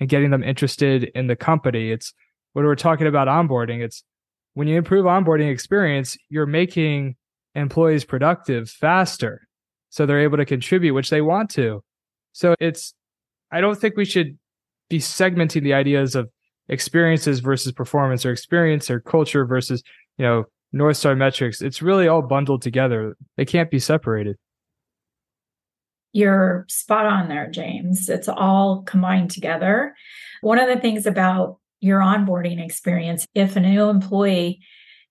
and 0.00 0.08
getting 0.10 0.30
them 0.30 0.44
interested 0.44 1.04
in 1.14 1.28
the 1.28 1.36
company. 1.36 1.90
It's 1.90 2.12
when 2.52 2.66
we're 2.66 2.74
talking 2.74 3.06
about 3.06 3.28
onboarding, 3.28 3.82
it's 3.82 4.04
when 4.52 4.68
you 4.68 4.76
improve 4.76 5.06
onboarding 5.06 5.50
experience, 5.50 6.14
you're 6.28 6.44
making 6.44 7.16
employees 7.54 8.04
productive 8.04 8.68
faster. 8.68 9.48
So 9.88 10.04
they're 10.04 10.20
able 10.20 10.36
to 10.36 10.44
contribute, 10.44 10.92
which 10.92 11.08
they 11.08 11.22
want 11.22 11.48
to. 11.52 11.82
So 12.32 12.54
it's 12.60 12.92
I 13.52 13.60
don't 13.60 13.78
think 13.78 13.96
we 13.96 14.04
should 14.04 14.38
be 14.88 14.98
segmenting 14.98 15.62
the 15.62 15.74
ideas 15.74 16.14
of 16.14 16.28
experiences 16.68 17.40
versus 17.40 17.72
performance 17.72 18.24
or 18.24 18.32
experience 18.32 18.90
or 18.90 19.00
culture 19.00 19.44
versus, 19.44 19.82
you 20.18 20.24
know, 20.24 20.44
North 20.72 20.96
Star 20.96 21.14
metrics. 21.14 21.62
It's 21.62 21.80
really 21.80 22.08
all 22.08 22.22
bundled 22.22 22.62
together. 22.62 23.16
They 23.36 23.44
can't 23.44 23.70
be 23.70 23.78
separated. 23.78 24.36
You're 26.12 26.64
spot 26.68 27.06
on 27.06 27.28
there, 27.28 27.50
James. 27.50 28.08
It's 28.08 28.28
all 28.28 28.82
combined 28.82 29.30
together. 29.30 29.94
One 30.40 30.58
of 30.58 30.68
the 30.68 30.80
things 30.80 31.06
about 31.06 31.58
your 31.80 32.00
onboarding 32.00 32.64
experience, 32.64 33.26
if 33.34 33.56
a 33.56 33.60
new 33.60 33.88
employee 33.88 34.60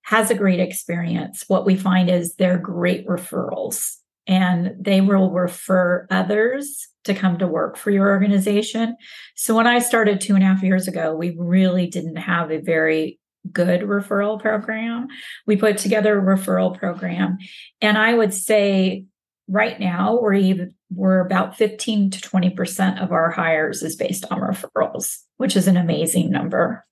has 0.02 0.30
a 0.30 0.34
great 0.34 0.60
experience, 0.60 1.44
what 1.48 1.64
we 1.64 1.76
find 1.76 2.10
is 2.10 2.34
they're 2.34 2.58
great 2.58 3.06
referrals 3.06 3.96
and 4.26 4.74
they 4.80 5.00
will 5.00 5.30
refer 5.30 6.06
others 6.10 6.88
to 7.06 7.14
come 7.14 7.38
to 7.38 7.46
work 7.46 7.76
for 7.76 7.90
your 7.90 8.08
organization. 8.08 8.96
So 9.34 9.54
when 9.54 9.66
I 9.66 9.78
started 9.78 10.20
two 10.20 10.34
and 10.34 10.44
a 10.44 10.46
half 10.46 10.62
years 10.62 10.86
ago, 10.86 11.14
we 11.14 11.34
really 11.38 11.86
didn't 11.86 12.16
have 12.16 12.50
a 12.50 12.58
very 12.58 13.18
good 13.52 13.82
referral 13.82 14.40
program. 14.40 15.08
We 15.46 15.56
put 15.56 15.78
together 15.78 16.18
a 16.18 16.22
referral 16.22 16.76
program. 16.76 17.38
And 17.80 17.96
I 17.96 18.14
would 18.14 18.34
say 18.34 19.06
right 19.48 19.78
now 19.78 20.18
we're 20.20 20.34
even 20.34 20.74
we're 20.90 21.20
about 21.20 21.56
15 21.56 22.10
to 22.10 22.20
20% 22.20 23.02
of 23.02 23.12
our 23.12 23.30
hires 23.30 23.82
is 23.82 23.96
based 23.96 24.24
on 24.30 24.40
referrals, 24.40 25.18
which 25.36 25.56
is 25.56 25.66
an 25.66 25.76
amazing 25.76 26.30
number. 26.30 26.84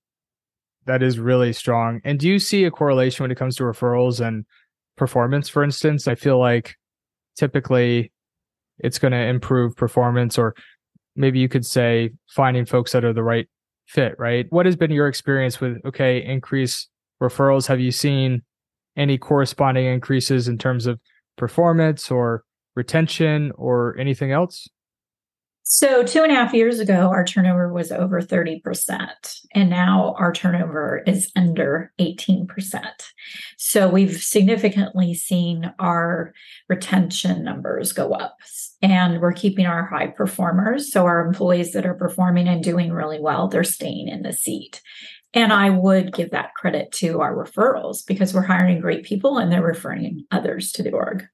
That 0.87 1.03
is 1.03 1.19
really 1.19 1.53
strong. 1.53 2.01
And 2.05 2.19
do 2.19 2.29
you 2.29 2.39
see 2.39 2.65
a 2.65 2.71
correlation 2.71 3.23
when 3.23 3.31
it 3.31 3.39
comes 3.39 3.57
to 3.57 3.63
referrals 3.63 4.25
and 4.25 4.45
performance, 4.97 5.49
for 5.49 5.63
instance? 5.63 6.09
I 6.09 6.15
feel 6.15 6.39
like 6.39 6.75
typically 7.37 8.13
it's 8.79 8.99
going 8.99 9.13
to 9.13 9.19
improve 9.19 9.77
performance 9.77 10.39
or 10.39 10.55
maybe 11.17 11.39
you 11.39 11.49
could 11.49 11.65
say 11.65 12.11
finding 12.29 12.65
folks 12.65 12.93
that 12.93 13.05
are 13.05 13.13
the 13.13 13.23
right 13.23 13.49
fit, 13.87 14.15
right? 14.19 14.47
What 14.51 14.67
has 14.67 14.77
been 14.77 14.91
your 14.91 15.09
experience 15.09 15.61
with, 15.61 15.79
okay, 15.85 16.25
increase 16.25 16.89
referrals? 17.23 17.67
Have 17.69 17.81
you 17.81 17.91
seen 17.91 18.43
any 18.97 19.19
corresponding 19.19 19.87
increases 19.87 20.49
in 20.49 20.59
terms 20.59 20.87
of 20.87 21.01
performance 21.37 22.11
or 22.11 22.45
retention 22.75 23.53
or 23.57 23.97
anything 23.99 24.33
else? 24.33 24.69
So, 25.67 26.03
two 26.03 26.23
and 26.23 26.31
a 26.31 26.35
half 26.35 26.53
years 26.53 26.79
ago, 26.79 27.09
our 27.09 27.25
turnover 27.25 27.73
was 27.73 27.91
over 27.91 28.21
30%, 28.21 29.41
and 29.55 29.71
now 29.71 30.15
our 30.19 30.31
turnover 30.31 31.03
is 31.07 31.33
under 31.37 31.91
18%. 31.99 32.47
So, 33.57 33.89
we've 33.89 34.23
significantly 34.23 35.15
seen 35.15 35.73
our 35.79 36.35
retention 36.69 37.43
numbers 37.45 37.93
go 37.93 38.13
up, 38.13 38.37
and 38.83 39.23
we're 39.23 39.33
keeping 39.33 39.65
our 39.65 39.87
high 39.87 40.09
performers. 40.09 40.93
So, 40.93 41.07
our 41.07 41.27
employees 41.27 41.73
that 41.73 41.87
are 41.87 41.95
performing 41.95 42.47
and 42.47 42.63
doing 42.63 42.93
really 42.93 43.19
well, 43.19 43.49
they're 43.49 43.65
staying 43.65 44.09
in 44.09 44.21
the 44.21 44.35
seat. 44.35 44.83
And 45.33 45.51
I 45.51 45.71
would 45.71 46.13
give 46.13 46.31
that 46.33 46.53
credit 46.55 46.93
to 46.93 47.23
our 47.23 47.35
referrals 47.35 48.07
because 48.07 48.35
we're 48.35 48.43
hiring 48.43 48.81
great 48.81 49.05
people 49.05 49.39
and 49.39 49.51
they're 49.51 49.63
referring 49.63 50.27
others 50.31 50.73
to 50.73 50.83
the 50.83 50.93
org. 50.93 51.27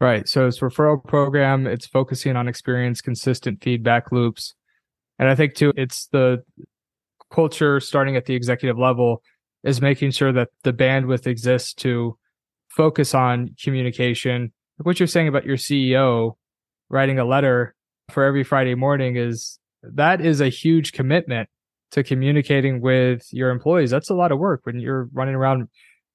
Right. 0.00 0.28
So 0.28 0.46
it's 0.46 0.60
referral 0.60 1.04
program. 1.04 1.66
It's 1.66 1.86
focusing 1.86 2.36
on 2.36 2.46
experience, 2.46 3.00
consistent 3.00 3.62
feedback 3.62 4.12
loops. 4.12 4.54
And 5.18 5.28
I 5.28 5.34
think 5.34 5.54
too, 5.54 5.72
it's 5.76 6.06
the 6.06 6.44
culture 7.32 7.80
starting 7.80 8.16
at 8.16 8.26
the 8.26 8.34
executive 8.34 8.78
level 8.78 9.22
is 9.64 9.80
making 9.80 10.12
sure 10.12 10.32
that 10.32 10.48
the 10.62 10.72
bandwidth 10.72 11.26
exists 11.26 11.74
to 11.74 12.16
focus 12.68 13.12
on 13.12 13.56
communication. 13.60 14.52
Like 14.78 14.86
what 14.86 15.00
you're 15.00 15.08
saying 15.08 15.26
about 15.26 15.44
your 15.44 15.56
CEO 15.56 16.36
writing 16.88 17.18
a 17.18 17.24
letter 17.24 17.74
for 18.10 18.22
every 18.22 18.44
Friday 18.44 18.76
morning 18.76 19.16
is 19.16 19.58
that 19.82 20.20
is 20.20 20.40
a 20.40 20.48
huge 20.48 20.92
commitment 20.92 21.48
to 21.90 22.04
communicating 22.04 22.80
with 22.80 23.26
your 23.32 23.50
employees. 23.50 23.90
That's 23.90 24.10
a 24.10 24.14
lot 24.14 24.30
of 24.30 24.38
work 24.38 24.60
when 24.64 24.78
you're 24.78 25.08
running 25.12 25.34
around 25.34 25.68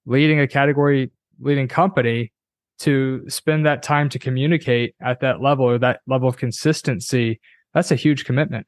leading 0.06 0.40
a 0.40 0.48
category 0.48 1.12
leading 1.40 1.68
company 1.68 2.32
to 2.80 3.24
spend 3.30 3.66
that 3.66 3.84
time 3.84 4.10
to 4.10 4.20
communicate 4.20 4.96
at 5.02 5.20
that 5.22 5.42
level 5.42 5.66
or 5.66 5.78
that 5.78 6.02
level 6.08 6.28
of 6.28 6.38
consistency, 6.38 7.40
that's 7.74 7.92
a 7.92 7.96
huge 7.96 8.26
commitment. 8.26 8.68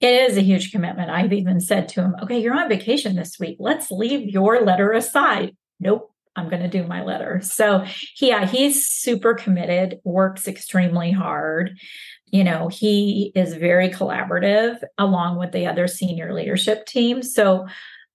It 0.00 0.30
is 0.30 0.36
a 0.36 0.42
huge 0.42 0.72
commitment. 0.72 1.10
I've 1.10 1.32
even 1.32 1.60
said 1.60 1.88
to 1.90 2.02
him, 2.02 2.16
okay, 2.22 2.38
you're 2.38 2.58
on 2.58 2.68
vacation 2.68 3.16
this 3.16 3.38
week. 3.40 3.56
Let's 3.58 3.90
leave 3.90 4.28
your 4.28 4.60
letter 4.62 4.92
aside. 4.92 5.56
Nope, 5.80 6.12
I'm 6.36 6.50
going 6.50 6.62
to 6.62 6.68
do 6.68 6.86
my 6.86 7.02
letter. 7.02 7.40
So, 7.42 7.84
yeah, 8.20 8.46
he's 8.46 8.86
super 8.86 9.32
committed, 9.34 9.98
works 10.04 10.46
extremely 10.46 11.12
hard. 11.12 11.78
You 12.26 12.44
know, 12.44 12.68
he 12.68 13.32
is 13.34 13.54
very 13.54 13.88
collaborative 13.88 14.82
along 14.98 15.38
with 15.38 15.52
the 15.52 15.66
other 15.66 15.86
senior 15.86 16.34
leadership 16.34 16.84
team. 16.84 17.22
So, 17.22 17.66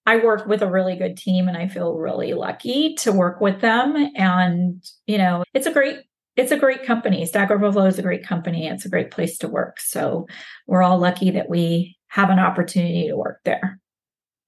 I 0.06 0.18
work 0.18 0.48
with 0.48 0.62
a 0.62 0.70
really 0.70 0.96
good 0.96 1.18
team 1.18 1.48
and 1.48 1.56
I 1.56 1.68
feel 1.68 1.94
really 1.94 2.34
lucky 2.34 2.96
to 2.96 3.12
work 3.12 3.40
with 3.40 3.62
them. 3.62 3.96
And, 4.16 4.84
you 5.06 5.18
know, 5.18 5.44
it's 5.54 5.68
a 5.68 5.72
great 5.72 6.00
it's 6.38 6.52
a 6.52 6.58
great 6.58 6.86
company. 6.86 7.26
Stack 7.26 7.52
Overflow 7.52 7.86
is 7.86 8.00
a 8.00 8.02
great 8.02 8.26
company. 8.26 8.66
It's 8.66 8.86
a 8.86 8.90
great 8.90 9.12
place 9.12 9.38
to 9.40 9.50
work. 9.50 9.80
So 9.80 10.28
we're 10.66 10.82
all 10.82 10.98
lucky 10.98 11.32
that 11.32 11.50
we 11.50 11.98
have 12.08 12.30
an 12.30 12.40
opportunity 12.40 13.08
to 13.10 13.18
work 13.18 13.40
there. 13.44 13.80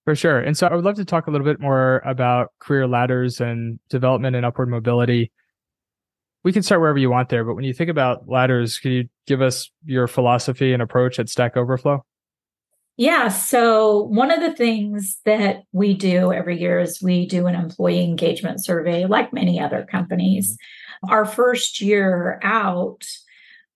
For 0.05 0.15
sure. 0.15 0.39
And 0.39 0.57
so 0.57 0.67
I 0.67 0.75
would 0.75 0.85
love 0.85 0.95
to 0.95 1.05
talk 1.05 1.27
a 1.27 1.31
little 1.31 1.45
bit 1.45 1.59
more 1.59 2.01
about 2.05 2.51
career 2.59 2.87
ladders 2.87 3.39
and 3.39 3.79
development 3.89 4.35
and 4.35 4.45
upward 4.45 4.69
mobility. 4.69 5.31
We 6.43 6.51
can 6.51 6.63
start 6.63 6.81
wherever 6.81 6.97
you 6.97 7.09
want 7.09 7.29
there, 7.29 7.45
but 7.45 7.55
when 7.55 7.63
you 7.63 7.73
think 7.73 7.89
about 7.89 8.27
ladders, 8.27 8.79
can 8.79 8.91
you 8.91 9.03
give 9.27 9.41
us 9.41 9.69
your 9.85 10.07
philosophy 10.07 10.73
and 10.73 10.81
approach 10.81 11.19
at 11.19 11.29
Stack 11.29 11.55
Overflow? 11.55 12.05
Yeah. 12.95 13.29
So, 13.29 14.03
one 14.03 14.29
of 14.29 14.39
the 14.41 14.53
things 14.53 15.17
that 15.25 15.63
we 15.71 15.95
do 15.95 16.31
every 16.31 16.59
year 16.59 16.79
is 16.79 17.01
we 17.01 17.25
do 17.25 17.47
an 17.47 17.55
employee 17.55 18.03
engagement 18.03 18.63
survey, 18.63 19.05
like 19.05 19.33
many 19.33 19.59
other 19.59 19.85
companies. 19.89 20.51
Mm-hmm. 20.51 21.11
Our 21.11 21.25
first 21.25 21.81
year 21.81 22.39
out, 22.43 23.03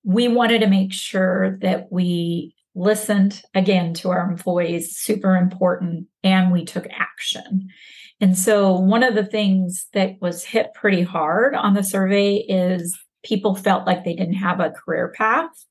we 0.03 0.27
wanted 0.27 0.59
to 0.59 0.67
make 0.67 0.93
sure 0.93 1.57
that 1.61 1.91
we 1.91 2.55
listened 2.75 3.41
again 3.55 3.95
to 3.95 4.11
our 4.11 4.29
employees, 4.29 4.95
super 4.95 5.35
important, 5.35 6.05
and 6.23 6.51
we 6.51 6.63
took 6.63 6.85
action. 6.91 7.69
And 8.21 8.37
so, 8.37 8.77
one 8.77 9.01
of 9.01 9.15
the 9.15 9.25
things 9.25 9.87
that 9.93 10.21
was 10.21 10.43
hit 10.43 10.75
pretty 10.75 11.01
hard 11.01 11.55
on 11.55 11.73
the 11.73 11.83
survey 11.83 12.35
is 12.35 12.95
people 13.23 13.55
felt 13.55 13.87
like 13.87 14.05
they 14.05 14.15
didn't 14.15 14.35
have 14.35 14.59
a 14.59 14.69
career 14.69 15.11
path 15.17 15.65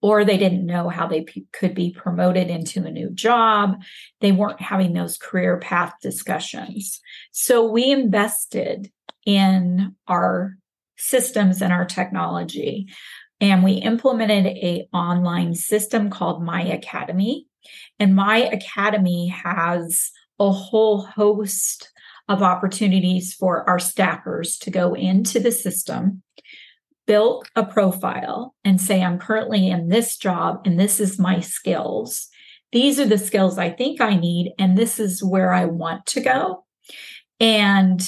or 0.00 0.24
they 0.24 0.38
didn't 0.38 0.66
know 0.66 0.88
how 0.88 1.06
they 1.06 1.22
p- 1.22 1.46
could 1.52 1.74
be 1.74 1.92
promoted 1.92 2.48
into 2.48 2.84
a 2.84 2.90
new 2.90 3.10
job. 3.10 3.82
They 4.20 4.32
weren't 4.32 4.60
having 4.60 4.92
those 4.92 5.18
career 5.18 5.58
path 5.58 5.94
discussions. 6.00 7.00
So 7.32 7.70
we 7.70 7.90
invested 7.90 8.90
in 9.26 9.96
our 10.06 10.56
systems 10.96 11.62
and 11.62 11.72
our 11.72 11.84
technology 11.84 12.88
and 13.40 13.62
we 13.62 13.74
implemented 13.74 14.46
a 14.46 14.88
online 14.92 15.54
system 15.54 16.10
called 16.10 16.42
My 16.42 16.62
Academy. 16.62 17.46
And 17.98 18.16
My 18.16 18.38
Academy 18.38 19.28
has 19.28 20.10
a 20.40 20.50
whole 20.50 21.02
host 21.02 21.90
of 22.28 22.42
opportunities 22.42 23.32
for 23.34 23.68
our 23.68 23.78
staffers 23.78 24.58
to 24.60 24.70
go 24.70 24.94
into 24.94 25.40
the 25.40 25.52
system 25.52 26.22
built 27.08 27.48
a 27.56 27.64
profile 27.64 28.54
and 28.64 28.80
say, 28.80 29.02
I'm 29.02 29.18
currently 29.18 29.68
in 29.68 29.88
this 29.88 30.16
job 30.16 30.60
and 30.64 30.78
this 30.78 31.00
is 31.00 31.18
my 31.18 31.40
skills. 31.40 32.28
These 32.70 33.00
are 33.00 33.06
the 33.06 33.18
skills 33.18 33.56
I 33.56 33.70
think 33.70 33.98
I 34.02 34.14
need, 34.14 34.52
and 34.58 34.76
this 34.76 35.00
is 35.00 35.24
where 35.24 35.54
I 35.54 35.64
want 35.64 36.04
to 36.06 36.20
go. 36.20 36.66
And 37.40 38.06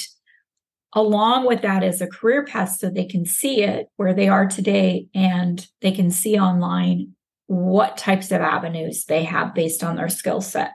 along 0.94 1.46
with 1.46 1.62
that 1.62 1.82
is 1.82 2.02
a 2.02 2.06
career 2.06 2.44
path 2.44 2.76
so 2.78 2.90
they 2.90 3.06
can 3.06 3.24
see 3.24 3.62
it 3.62 3.86
where 3.96 4.12
they 4.12 4.28
are 4.28 4.46
today 4.46 5.06
and 5.14 5.66
they 5.80 5.92
can 5.92 6.10
see 6.10 6.38
online 6.38 7.14
what 7.46 7.96
types 7.96 8.30
of 8.30 8.42
avenues 8.42 9.06
they 9.06 9.24
have 9.24 9.54
based 9.54 9.82
on 9.82 9.96
their 9.96 10.10
skill 10.10 10.42
set. 10.42 10.72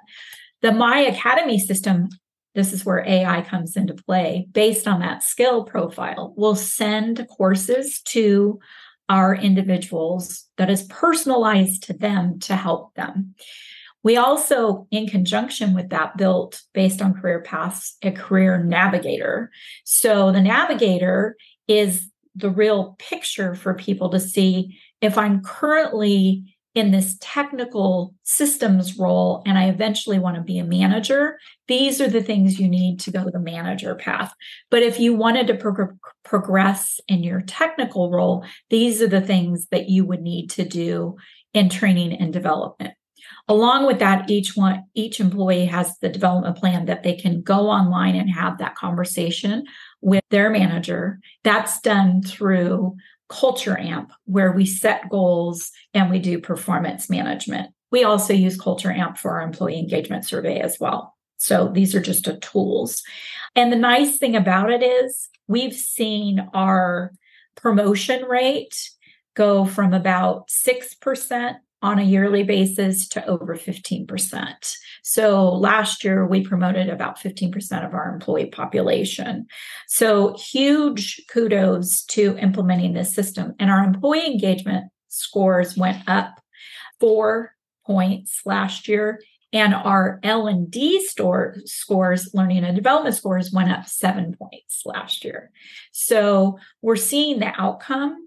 The 0.63 0.71
My 0.71 1.01
Academy 1.01 1.59
system 1.59 2.09
this 2.55 2.73
is 2.73 2.85
where 2.85 3.05
AI 3.05 3.41
comes 3.41 3.75
into 3.77 3.93
play 3.93 4.47
based 4.51 4.87
on 4.87 5.01
that 5.01 5.23
skill 5.23 5.65
profile. 5.65 6.33
We'll 6.35 6.55
send 6.55 7.27
courses 7.29 8.01
to 8.03 8.59
our 9.09 9.35
individuals 9.35 10.45
that 10.57 10.69
is 10.69 10.83
personalized 10.83 11.83
to 11.83 11.93
them 11.93 12.39
to 12.39 12.55
help 12.55 12.95
them. 12.95 13.35
We 14.03 14.17
also, 14.17 14.87
in 14.91 15.07
conjunction 15.07 15.73
with 15.73 15.89
that, 15.89 16.15
built 16.15 16.61
based 16.73 17.01
on 17.01 17.13
career 17.13 17.41
paths, 17.41 17.97
a 18.03 18.11
career 18.11 18.63
navigator. 18.63 19.51
So 19.83 20.31
the 20.31 20.41
navigator 20.41 21.35
is 21.67 22.09
the 22.35 22.49
real 22.49 22.95
picture 22.99 23.55
for 23.55 23.73
people 23.73 24.09
to 24.09 24.19
see 24.19 24.79
if 25.01 25.17
I'm 25.17 25.41
currently 25.41 26.54
in 26.75 26.91
this 26.91 27.17
technical 27.21 28.13
systems 28.23 28.99
role 28.99 29.41
and 29.45 29.57
I 29.57 29.69
eventually 29.69 30.19
want 30.19 30.35
to 30.35 30.43
be 30.43 30.59
a 30.59 30.65
manager, 30.65 31.39
these 31.69 32.01
are 32.01 32.09
the 32.09 32.21
things 32.21 32.59
you 32.59 32.67
need 32.67 32.99
to 33.01 33.11
go 33.11 33.29
the 33.31 33.39
manager 33.39 33.95
path. 33.95 34.33
But 34.69 34.83
if 34.83 34.99
you 34.99 35.15
wanted 35.15 35.47
to 35.47 35.55
pro- 35.55 35.97
progress 36.23 36.99
in 37.07 37.23
your 37.23 37.41
technical 37.41 38.11
role, 38.11 38.45
these 38.69 39.01
are 39.01 39.07
the 39.07 39.21
things 39.21 39.67
that 39.71 39.89
you 39.89 40.05
would 40.05 40.21
need 40.21 40.49
to 40.51 40.65
do 40.65 41.15
in 41.53 41.69
training 41.69 42.13
and 42.13 42.33
development. 42.33 42.93
Along 43.47 43.85
with 43.85 43.99
that, 43.99 44.29
each 44.29 44.57
one, 44.57 44.83
each 44.95 45.19
employee 45.19 45.65
has 45.65 45.97
the 45.99 46.09
development 46.09 46.57
plan 46.57 46.85
that 46.85 47.03
they 47.03 47.15
can 47.15 47.41
go 47.41 47.69
online 47.69 48.15
and 48.15 48.29
have 48.29 48.57
that 48.57 48.75
conversation 48.75 49.63
with 50.01 50.23
their 50.29 50.49
manager. 50.49 51.19
That's 51.43 51.79
done 51.81 52.21
through 52.21 52.95
Culture 53.29 53.77
Amp, 53.77 54.11
where 54.25 54.51
we 54.51 54.65
set 54.65 55.09
goals 55.09 55.71
and 55.93 56.09
we 56.09 56.19
do 56.19 56.39
performance 56.39 57.09
management. 57.09 57.71
We 57.91 58.03
also 58.03 58.33
use 58.33 58.59
Culture 58.59 58.91
Amp 58.91 59.17
for 59.17 59.31
our 59.31 59.41
employee 59.41 59.79
engagement 59.79 60.25
survey 60.25 60.59
as 60.59 60.79
well. 60.79 61.15
So 61.37 61.69
these 61.69 61.95
are 61.95 62.01
just 62.01 62.27
a 62.27 62.37
tools. 62.37 63.03
And 63.55 63.71
the 63.71 63.77
nice 63.77 64.17
thing 64.17 64.35
about 64.35 64.71
it 64.71 64.83
is 64.83 65.29
we've 65.47 65.75
seen 65.75 66.47
our 66.53 67.11
promotion 67.55 68.25
rate 68.25 68.89
go 69.35 69.65
from 69.65 69.93
about 69.93 70.47
6% 70.49 71.55
on 71.81 71.99
a 71.99 72.03
yearly 72.03 72.43
basis 72.43 73.07
to 73.09 73.25
over 73.27 73.55
15%. 73.55 74.53
So 75.03 75.53
last 75.53 76.03
year 76.03 76.25
we 76.25 76.43
promoted 76.43 76.89
about 76.89 77.19
15% 77.19 77.85
of 77.85 77.93
our 77.93 78.13
employee 78.13 78.47
population. 78.47 79.45
So 79.87 80.35
huge 80.37 81.21
kudos 81.29 82.03
to 82.05 82.37
implementing 82.37 82.93
this 82.93 83.13
system. 83.13 83.53
And 83.59 83.69
our 83.69 83.83
employee 83.83 84.25
engagement 84.25 84.91
scores 85.09 85.77
went 85.77 86.07
up 86.07 86.41
four 86.99 87.51
points 87.85 88.41
last 88.45 88.87
year 88.87 89.19
and 89.53 89.73
our 89.73 90.19
l&d 90.23 91.05
store 91.05 91.55
scores 91.65 92.29
learning 92.33 92.63
and 92.63 92.75
development 92.75 93.15
scores 93.15 93.51
went 93.51 93.71
up 93.71 93.87
seven 93.87 94.35
points 94.35 94.81
last 94.85 95.23
year 95.23 95.51
so 95.91 96.57
we're 96.81 96.95
seeing 96.95 97.39
the 97.39 97.53
outcome 97.61 98.24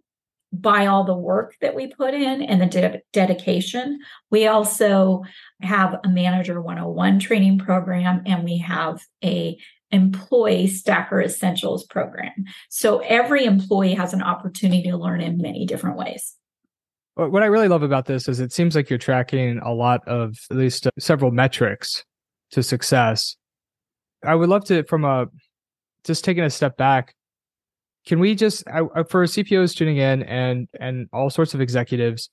by 0.53 0.87
all 0.87 1.05
the 1.05 1.17
work 1.17 1.55
that 1.61 1.75
we 1.75 1.89
put 1.89 2.15
in 2.15 2.43
and 2.43 2.61
the 2.61 2.67
de- 2.67 3.03
dedication. 3.13 3.99
We 4.31 4.47
also 4.47 5.23
have 5.61 5.99
a 6.05 6.09
manager 6.09 6.61
101 6.61 7.19
training 7.19 7.59
program 7.59 8.23
and 8.27 8.45
we 8.45 8.59
have 8.59 9.03
a 9.23 9.59
employee 9.91 10.67
stacker 10.67 11.21
essentials 11.21 11.87
program. 11.87 12.45
So 12.69 12.99
every 13.01 13.45
employee 13.45 13.95
has 13.95 14.13
an 14.13 14.23
opportunity 14.23 14.91
to 14.91 14.97
learn 14.97 15.21
in 15.21 15.39
many 15.39 15.67
different 15.67 15.97
ways. 15.97 16.35
What 17.15 17.43
I 17.43 17.47
really 17.47 17.69
love 17.69 17.83
about 17.83 18.05
this 18.05 18.29
is 18.29 18.39
it 18.39 18.53
seems 18.53 18.77
like 18.77 18.89
you're 18.89 18.99
tracking 18.99 19.59
a 19.59 19.73
lot 19.73 20.07
of 20.07 20.39
at 20.53 20.57
least 20.57 20.87
uh, 20.87 20.91
several 21.01 21.33
metrics 21.33 22.05
to 22.53 22.63
success. 22.63 23.37
I 24.25 24.37
would 24.37 24.49
love 24.49 24.65
to, 24.67 24.85
from 24.85 25.05
a 25.05 25.27
just 26.05 26.25
taking 26.25 26.45
a 26.45 26.51
step 26.51 26.77
back, 26.77 27.15
can 28.09 28.19
we 28.19 28.35
just 28.35 28.67
I, 28.67 28.81
for 29.09 29.25
CPOs 29.25 29.77
tuning 29.77 29.99
in 29.99 30.23
and 30.23 30.67
and 30.81 31.09
all 31.13 31.29
sorts 31.29 31.53
of 31.53 31.61
executives, 31.61 32.31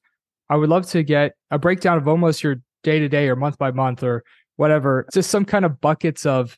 I 0.50 0.56
would 0.56 0.70
love 0.70 0.88
to 0.88 1.04
get 1.04 1.34
a 1.52 1.60
breakdown 1.60 1.98
of 1.98 2.08
almost 2.08 2.42
your 2.42 2.56
day 2.84 3.00
to 3.00 3.10
day 3.10 3.28
or 3.28 3.36
month 3.36 3.58
by 3.58 3.72
month 3.72 4.02
or 4.02 4.24
whatever, 4.56 5.06
just 5.14 5.30
some 5.30 5.44
kind 5.44 5.66
of 5.66 5.82
buckets 5.82 6.26
of 6.26 6.58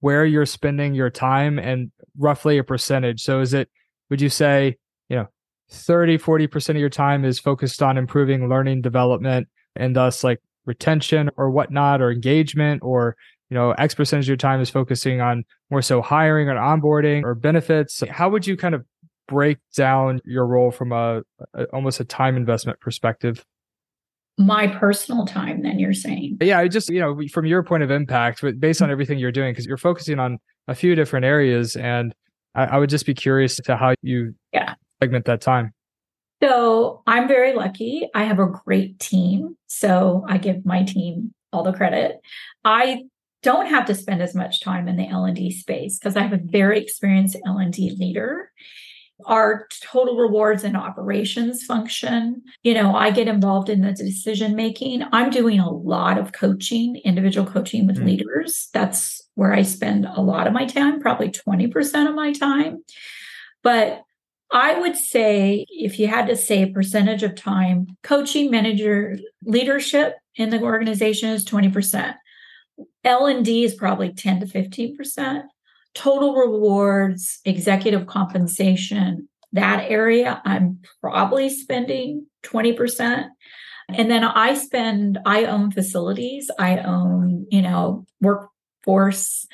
where 0.00 0.26
you're 0.26 0.46
spending 0.46 0.94
your 0.94 1.08
time 1.08 1.58
and 1.58 1.90
roughly 2.18 2.58
a 2.58 2.64
percentage. 2.64 3.22
So 3.22 3.40
is 3.40 3.54
it, 3.54 3.70
would 4.10 4.20
you 4.20 4.28
say, 4.28 4.76
you 5.08 5.16
know, 5.16 5.28
30, 5.70 6.18
40% 6.18 6.70
of 6.70 6.76
your 6.76 6.90
time 6.90 7.24
is 7.24 7.38
focused 7.38 7.82
on 7.82 7.96
improving 7.96 8.48
learning 8.50 8.82
development 8.82 9.48
and 9.76 9.96
thus 9.96 10.22
like 10.22 10.40
retention 10.66 11.30
or 11.36 11.50
whatnot 11.50 12.02
or 12.02 12.10
engagement 12.10 12.82
or 12.84 13.16
you 13.50 13.54
know 13.54 13.72
x 13.72 13.94
percentage 13.94 14.26
of 14.26 14.28
your 14.28 14.36
time 14.36 14.60
is 14.60 14.70
focusing 14.70 15.20
on 15.20 15.44
more 15.70 15.82
so 15.82 16.02
hiring 16.02 16.48
or 16.48 16.54
onboarding 16.54 17.22
or 17.24 17.34
benefits. 17.34 18.02
How 18.10 18.28
would 18.28 18.46
you 18.46 18.56
kind 18.56 18.74
of 18.74 18.84
break 19.26 19.58
down 19.76 20.20
your 20.24 20.46
role 20.46 20.70
from 20.70 20.92
a, 20.92 21.22
a 21.54 21.64
almost 21.72 22.00
a 22.00 22.04
time 22.04 22.36
investment 22.36 22.80
perspective? 22.80 23.44
My 24.38 24.66
personal 24.66 25.26
time 25.26 25.62
then 25.62 25.78
you're 25.78 25.92
saying? 25.92 26.38
Yeah 26.40 26.58
I 26.58 26.68
just 26.68 26.90
you 26.90 27.00
know 27.00 27.20
from 27.32 27.46
your 27.46 27.62
point 27.62 27.82
of 27.82 27.90
impact 27.90 28.40
but 28.42 28.60
based 28.60 28.82
on 28.82 28.86
mm-hmm. 28.86 28.92
everything 28.92 29.18
you're 29.18 29.32
doing 29.32 29.52
because 29.52 29.66
you're 29.66 29.76
focusing 29.76 30.18
on 30.18 30.38
a 30.66 30.74
few 30.74 30.94
different 30.94 31.24
areas 31.24 31.76
and 31.76 32.14
I, 32.54 32.64
I, 32.64 32.78
would 32.78 32.90
just 32.90 33.06
be 33.06 33.14
curious 33.14 33.56
to 33.56 33.76
how 33.76 33.94
you 34.02 34.34
yeah. 34.52 34.74
segment 35.02 35.24
that 35.26 35.40
time. 35.40 35.72
So 36.42 37.02
i'm 37.06 37.26
very 37.26 37.54
lucky. 37.54 38.08
I 38.14 38.24
have 38.24 38.38
a 38.38 38.46
great 38.46 38.98
team 38.98 39.56
so 39.66 40.24
i 40.28 40.38
give 40.38 40.64
my 40.64 40.84
team 40.84 41.32
all 41.52 41.62
the 41.62 41.72
credit. 41.72 42.20
I 42.64 43.04
don't 43.42 43.66
have 43.66 43.86
to 43.86 43.94
spend 43.94 44.22
as 44.22 44.34
much 44.34 44.60
time 44.60 44.88
in 44.88 44.96
the 44.96 45.06
l&d 45.06 45.50
space 45.50 45.98
because 45.98 46.16
i 46.16 46.22
have 46.22 46.32
a 46.32 46.40
very 46.42 46.80
experienced 46.80 47.36
l&d 47.46 47.96
leader 47.98 48.50
our 49.26 49.66
total 49.82 50.16
rewards 50.16 50.64
and 50.64 50.76
operations 50.76 51.64
function. 51.64 52.42
You 52.62 52.74
know, 52.74 52.94
I 52.94 53.10
get 53.10 53.28
involved 53.28 53.68
in 53.68 53.82
the 53.82 53.92
decision 53.92 54.54
making. 54.54 55.02
I'm 55.12 55.30
doing 55.30 55.58
a 55.58 55.70
lot 55.70 56.18
of 56.18 56.32
coaching, 56.32 56.96
individual 57.04 57.50
coaching 57.50 57.86
with 57.86 57.98
mm. 57.98 58.06
leaders. 58.06 58.68
That's 58.72 59.20
where 59.34 59.52
I 59.52 59.62
spend 59.62 60.06
a 60.06 60.20
lot 60.20 60.46
of 60.46 60.52
my 60.52 60.66
time, 60.66 61.00
probably 61.00 61.30
20% 61.30 62.08
of 62.08 62.14
my 62.14 62.32
time. 62.32 62.84
But 63.62 64.02
I 64.50 64.78
would 64.78 64.96
say 64.96 65.66
if 65.68 65.98
you 65.98 66.06
had 66.06 66.28
to 66.28 66.36
say 66.36 66.62
a 66.62 66.72
percentage 66.72 67.22
of 67.22 67.34
time, 67.34 67.88
coaching 68.02 68.50
manager 68.50 69.18
leadership 69.44 70.14
in 70.36 70.50
the 70.50 70.62
organization 70.62 71.30
is 71.30 71.44
20%. 71.44 72.14
L&D 73.08 73.64
is 73.64 73.74
probably 73.74 74.12
10 74.12 74.40
to 74.40 74.46
15% 74.46 75.42
total 75.94 76.34
rewards, 76.34 77.40
executive 77.44 78.06
compensation, 78.06 79.28
that 79.52 79.90
area, 79.90 80.40
I'm 80.44 80.80
probably 81.00 81.48
spending 81.48 82.26
20%. 82.44 83.28
And 83.90 84.10
then 84.10 84.22
I 84.22 84.54
spend, 84.54 85.18
I 85.24 85.46
own 85.46 85.72
facilities, 85.72 86.50
I 86.58 86.78
own, 86.78 87.46
you 87.50 87.62
know, 87.62 88.06
workforce 88.20 89.46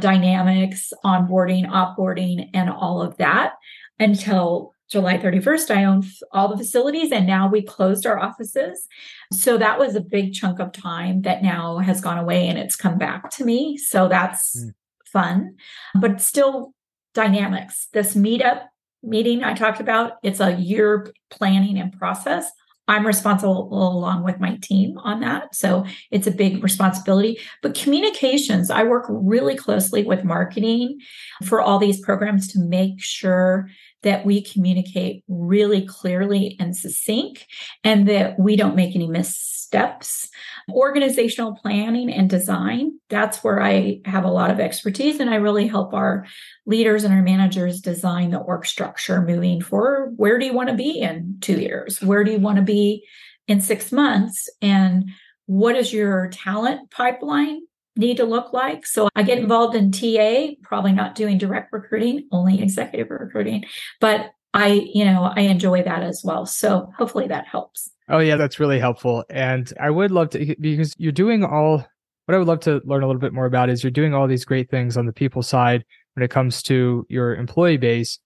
dynamics, 0.00 0.92
onboarding, 1.04 1.68
offboarding, 1.68 2.48
and 2.54 2.70
all 2.70 3.02
of 3.02 3.18
that 3.18 3.52
until 4.00 4.72
July 4.90 5.16
31st. 5.16 5.70
I 5.74 5.84
own 5.84 6.02
all 6.32 6.48
the 6.48 6.56
facilities 6.56 7.12
and 7.12 7.26
now 7.26 7.48
we 7.48 7.62
closed 7.62 8.06
our 8.06 8.18
offices. 8.18 8.86
So 9.32 9.56
that 9.56 9.78
was 9.78 9.94
a 9.94 10.00
big 10.00 10.34
chunk 10.34 10.60
of 10.60 10.72
time 10.72 11.22
that 11.22 11.42
now 11.42 11.78
has 11.78 12.00
gone 12.00 12.18
away 12.18 12.46
and 12.46 12.58
it's 12.58 12.76
come 12.76 12.98
back 12.98 13.30
to 13.30 13.44
me. 13.44 13.76
So 13.76 14.08
that's 14.08 14.56
mm 14.58 14.72
fun, 15.12 15.56
but 15.94 16.20
still 16.20 16.72
dynamics. 17.14 17.88
This 17.92 18.14
meetup 18.14 18.62
meeting 19.02 19.44
I 19.44 19.54
talked 19.54 19.80
about, 19.80 20.14
it's 20.22 20.40
a 20.40 20.54
year 20.54 21.12
planning 21.30 21.78
and 21.78 21.92
process. 21.92 22.50
I'm 22.88 23.06
responsible 23.06 23.68
along 23.72 24.24
with 24.24 24.40
my 24.40 24.56
team 24.56 24.98
on 24.98 25.20
that. 25.20 25.54
So 25.54 25.86
it's 26.10 26.26
a 26.26 26.32
big 26.32 26.62
responsibility. 26.62 27.38
But 27.62 27.74
communications, 27.74 28.70
I 28.70 28.82
work 28.82 29.06
really 29.08 29.54
closely 29.54 30.02
with 30.02 30.24
marketing 30.24 30.98
for 31.44 31.60
all 31.60 31.78
these 31.78 32.00
programs 32.00 32.48
to 32.48 32.58
make 32.58 33.00
sure 33.00 33.68
that 34.02 34.26
we 34.26 34.42
communicate 34.42 35.24
really 35.28 35.86
clearly 35.86 36.56
and 36.58 36.76
succinct 36.76 37.46
and 37.84 38.08
that 38.08 38.38
we 38.38 38.56
don't 38.56 38.76
make 38.76 38.94
any 38.94 39.06
missteps 39.06 40.28
Organizational 40.70 41.54
planning 41.54 42.12
and 42.12 42.30
design, 42.30 42.98
that's 43.08 43.42
where 43.42 43.60
I 43.60 44.00
have 44.04 44.24
a 44.24 44.30
lot 44.30 44.50
of 44.50 44.60
expertise, 44.60 45.18
and 45.18 45.28
I 45.28 45.36
really 45.36 45.66
help 45.66 45.92
our 45.92 46.24
leaders 46.66 47.04
and 47.04 47.12
our 47.12 47.22
managers 47.22 47.80
design 47.80 48.30
the 48.30 48.38
org 48.38 48.64
structure 48.64 49.22
moving 49.22 49.60
forward. 49.60 50.14
Where 50.16 50.38
do 50.38 50.46
you 50.46 50.52
want 50.52 50.68
to 50.68 50.74
be 50.74 51.00
in 51.00 51.38
two 51.40 51.60
years? 51.60 52.00
Where 52.00 52.22
do 52.22 52.30
you 52.30 52.38
want 52.38 52.56
to 52.56 52.62
be 52.62 53.04
in 53.48 53.60
six 53.60 53.90
months? 53.90 54.48
And 54.60 55.10
what 55.46 55.74
is 55.74 55.92
your 55.92 56.28
talent 56.28 56.90
pipeline 56.90 57.62
need 57.96 58.16
to 58.18 58.24
look 58.24 58.52
like? 58.52 58.86
So 58.86 59.08
I 59.14 59.22
get 59.22 59.38
involved 59.38 59.74
in 59.74 59.92
TA, 59.92 60.54
probably 60.62 60.92
not 60.92 61.14
doing 61.14 61.38
direct 61.38 61.72
recruiting, 61.72 62.28
only 62.32 62.62
executive 62.62 63.10
recruiting, 63.10 63.64
but 64.00 64.32
I, 64.54 64.88
you 64.92 65.04
know, 65.04 65.32
I 65.34 65.42
enjoy 65.42 65.82
that 65.82 66.02
as 66.02 66.22
well. 66.24 66.46
So 66.46 66.92
hopefully 66.96 67.26
that 67.28 67.46
helps. 67.46 67.90
Oh 68.08 68.18
yeah, 68.18 68.36
that's 68.36 68.60
really 68.60 68.78
helpful. 68.78 69.24
And 69.30 69.72
I 69.80 69.90
would 69.90 70.10
love 70.10 70.30
to 70.30 70.56
because 70.60 70.94
you're 70.98 71.12
doing 71.12 71.44
all 71.44 71.86
what 72.26 72.34
I 72.34 72.38
would 72.38 72.46
love 72.46 72.60
to 72.60 72.80
learn 72.84 73.02
a 73.02 73.06
little 73.06 73.20
bit 73.20 73.32
more 73.32 73.46
about 73.46 73.70
is 73.70 73.82
you're 73.82 73.90
doing 73.90 74.14
all 74.14 74.28
these 74.28 74.44
great 74.44 74.70
things 74.70 74.96
on 74.96 75.06
the 75.06 75.12
people 75.12 75.42
side 75.42 75.84
when 76.14 76.22
it 76.22 76.30
comes 76.30 76.62
to 76.64 77.06
your 77.08 77.34
employee 77.34 77.78
base. 77.78 78.18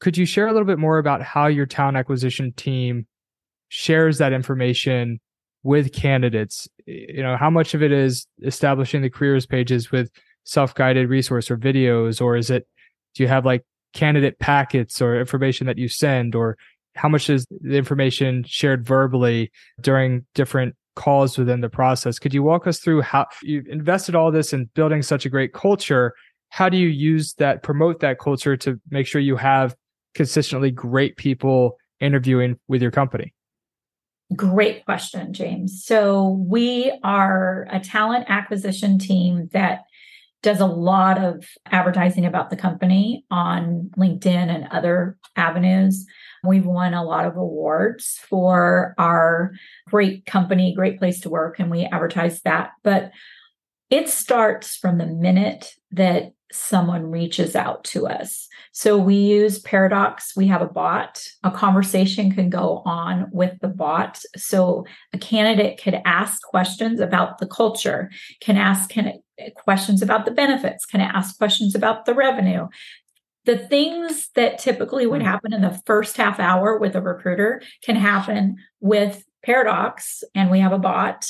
Could 0.00 0.16
you 0.16 0.26
share 0.26 0.48
a 0.48 0.52
little 0.52 0.66
bit 0.66 0.78
more 0.78 0.98
about 0.98 1.22
how 1.22 1.46
your 1.46 1.66
talent 1.66 1.96
acquisition 1.96 2.52
team 2.56 3.06
shares 3.68 4.18
that 4.18 4.32
information 4.32 5.20
with 5.62 5.92
candidates? 5.92 6.68
You 6.86 7.22
know, 7.22 7.36
how 7.36 7.50
much 7.50 7.74
of 7.74 7.82
it 7.82 7.92
is 7.92 8.26
establishing 8.42 9.02
the 9.02 9.10
careers 9.10 9.46
pages 9.46 9.90
with 9.90 10.10
self-guided 10.44 11.08
resource 11.08 11.50
or 11.50 11.56
videos 11.56 12.20
or 12.20 12.36
is 12.36 12.50
it 12.50 12.66
do 13.14 13.22
you 13.22 13.28
have 13.28 13.44
like 13.44 13.64
candidate 13.92 14.38
packets 14.38 15.00
or 15.00 15.20
information 15.20 15.66
that 15.66 15.78
you 15.78 15.88
send 15.88 16.34
or 16.34 16.56
how 16.94 17.08
much 17.08 17.30
is 17.30 17.46
the 17.60 17.76
information 17.76 18.44
shared 18.46 18.84
verbally 18.84 19.50
during 19.80 20.26
different 20.34 20.74
calls 20.94 21.38
within 21.38 21.60
the 21.60 21.68
process? 21.68 22.18
Could 22.18 22.34
you 22.34 22.42
walk 22.42 22.66
us 22.66 22.80
through 22.80 23.02
how 23.02 23.26
you've 23.42 23.66
invested 23.66 24.14
all 24.14 24.30
this 24.30 24.52
in 24.52 24.68
building 24.74 25.02
such 25.02 25.24
a 25.24 25.30
great 25.30 25.52
culture. 25.52 26.14
How 26.50 26.68
do 26.68 26.76
you 26.76 26.88
use 26.88 27.34
that 27.34 27.62
promote 27.62 28.00
that 28.00 28.18
culture 28.18 28.56
to 28.58 28.80
make 28.90 29.06
sure 29.06 29.20
you 29.20 29.36
have 29.36 29.74
consistently 30.14 30.70
great 30.70 31.16
people 31.16 31.76
interviewing 32.00 32.58
with 32.68 32.82
your 32.82 32.90
company 32.90 33.32
Great 34.36 34.84
question, 34.84 35.32
James. 35.32 35.84
So, 35.84 36.44
we 36.48 36.92
are 37.02 37.66
a 37.70 37.80
talent 37.80 38.26
acquisition 38.28 38.98
team 38.98 39.48
that 39.52 39.82
does 40.42 40.60
a 40.60 40.66
lot 40.66 41.22
of 41.22 41.44
advertising 41.66 42.26
about 42.26 42.50
the 42.50 42.56
company 42.56 43.24
on 43.30 43.90
LinkedIn 43.96 44.26
and 44.26 44.66
other 44.70 45.16
avenues. 45.36 46.04
We've 46.44 46.66
won 46.66 46.94
a 46.94 47.04
lot 47.04 47.26
of 47.26 47.36
awards 47.36 48.18
for 48.28 48.94
our 48.98 49.52
great 49.88 50.26
company, 50.26 50.74
great 50.74 50.98
place 50.98 51.20
to 51.20 51.30
work, 51.30 51.60
and 51.60 51.70
we 51.70 51.84
advertise 51.84 52.42
that. 52.42 52.72
But 52.82 53.12
it 53.92 54.08
starts 54.08 54.74
from 54.74 54.96
the 54.96 55.06
minute 55.06 55.74
that 55.90 56.32
someone 56.50 57.10
reaches 57.10 57.54
out 57.54 57.84
to 57.84 58.06
us. 58.06 58.48
So 58.72 58.96
we 58.96 59.16
use 59.16 59.58
Paradox. 59.58 60.34
We 60.34 60.46
have 60.46 60.62
a 60.62 60.66
bot. 60.66 61.22
A 61.42 61.50
conversation 61.50 62.32
can 62.32 62.48
go 62.48 62.82
on 62.86 63.28
with 63.32 63.58
the 63.60 63.68
bot. 63.68 64.18
So 64.34 64.86
a 65.12 65.18
candidate 65.18 65.78
could 65.82 66.00
ask 66.06 66.40
questions 66.42 67.00
about 67.00 67.36
the 67.36 67.46
culture, 67.46 68.10
can 68.40 68.56
ask 68.56 68.88
can, 68.88 69.20
questions 69.56 70.00
about 70.00 70.24
the 70.24 70.30
benefits, 70.30 70.86
can 70.86 71.02
ask 71.02 71.36
questions 71.36 71.74
about 71.74 72.06
the 72.06 72.14
revenue, 72.14 72.68
the 73.44 73.58
things 73.58 74.30
that 74.36 74.58
typically 74.58 75.06
would 75.06 75.20
hmm. 75.20 75.28
happen 75.28 75.52
in 75.52 75.60
the 75.60 75.80
first 75.84 76.16
half 76.16 76.40
hour 76.40 76.78
with 76.78 76.96
a 76.96 77.02
recruiter 77.02 77.60
can 77.84 77.96
happen 77.96 78.56
with 78.80 79.22
Paradox, 79.44 80.24
and 80.34 80.50
we 80.50 80.60
have 80.60 80.72
a 80.72 80.78
bot, 80.78 81.26